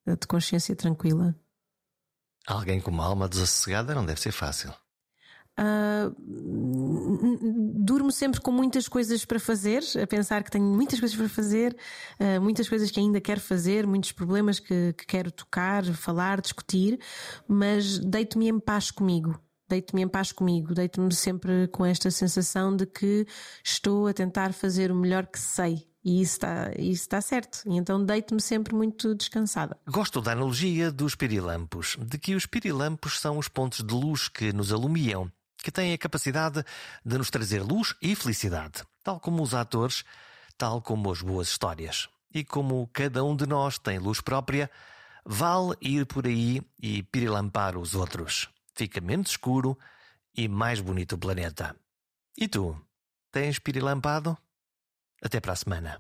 [0.06, 1.36] de consciência tranquila.
[2.48, 4.74] Alguém com uma alma desassossegada não deve ser fácil.
[5.58, 6.14] Uh,
[7.80, 11.76] durmo sempre com muitas coisas para fazer, a pensar que tenho muitas coisas para fazer,
[12.20, 17.00] uh, muitas coisas que ainda quero fazer, muitos problemas que, que quero tocar, falar, discutir,
[17.48, 19.40] mas deito-me em paz comigo.
[19.68, 23.26] Deito-me em paz comigo, deito-me sempre com esta sensação de que
[23.64, 27.64] estou a tentar fazer o melhor que sei, e isso está, isso está certo.
[27.66, 29.76] E então deito-me sempre muito descansada.
[29.90, 34.54] Gosto da analogia dos pirilampos, de que os pirilampos são os pontos de luz que
[34.54, 35.32] nos alumiam
[35.66, 36.64] que têm a capacidade
[37.04, 40.04] de nos trazer luz e felicidade, tal como os atores,
[40.60, 42.08] tal como as boas histórias.
[42.32, 44.70] E como cada um de nós tem luz própria,
[45.26, 48.48] vale ir por aí e pirilampar os outros.
[48.76, 49.76] Fica menos escuro
[50.38, 51.76] e mais bonito o planeta.
[52.38, 52.80] E tu?
[53.32, 54.38] Tens pirilampado?
[55.20, 56.00] Até para a semana.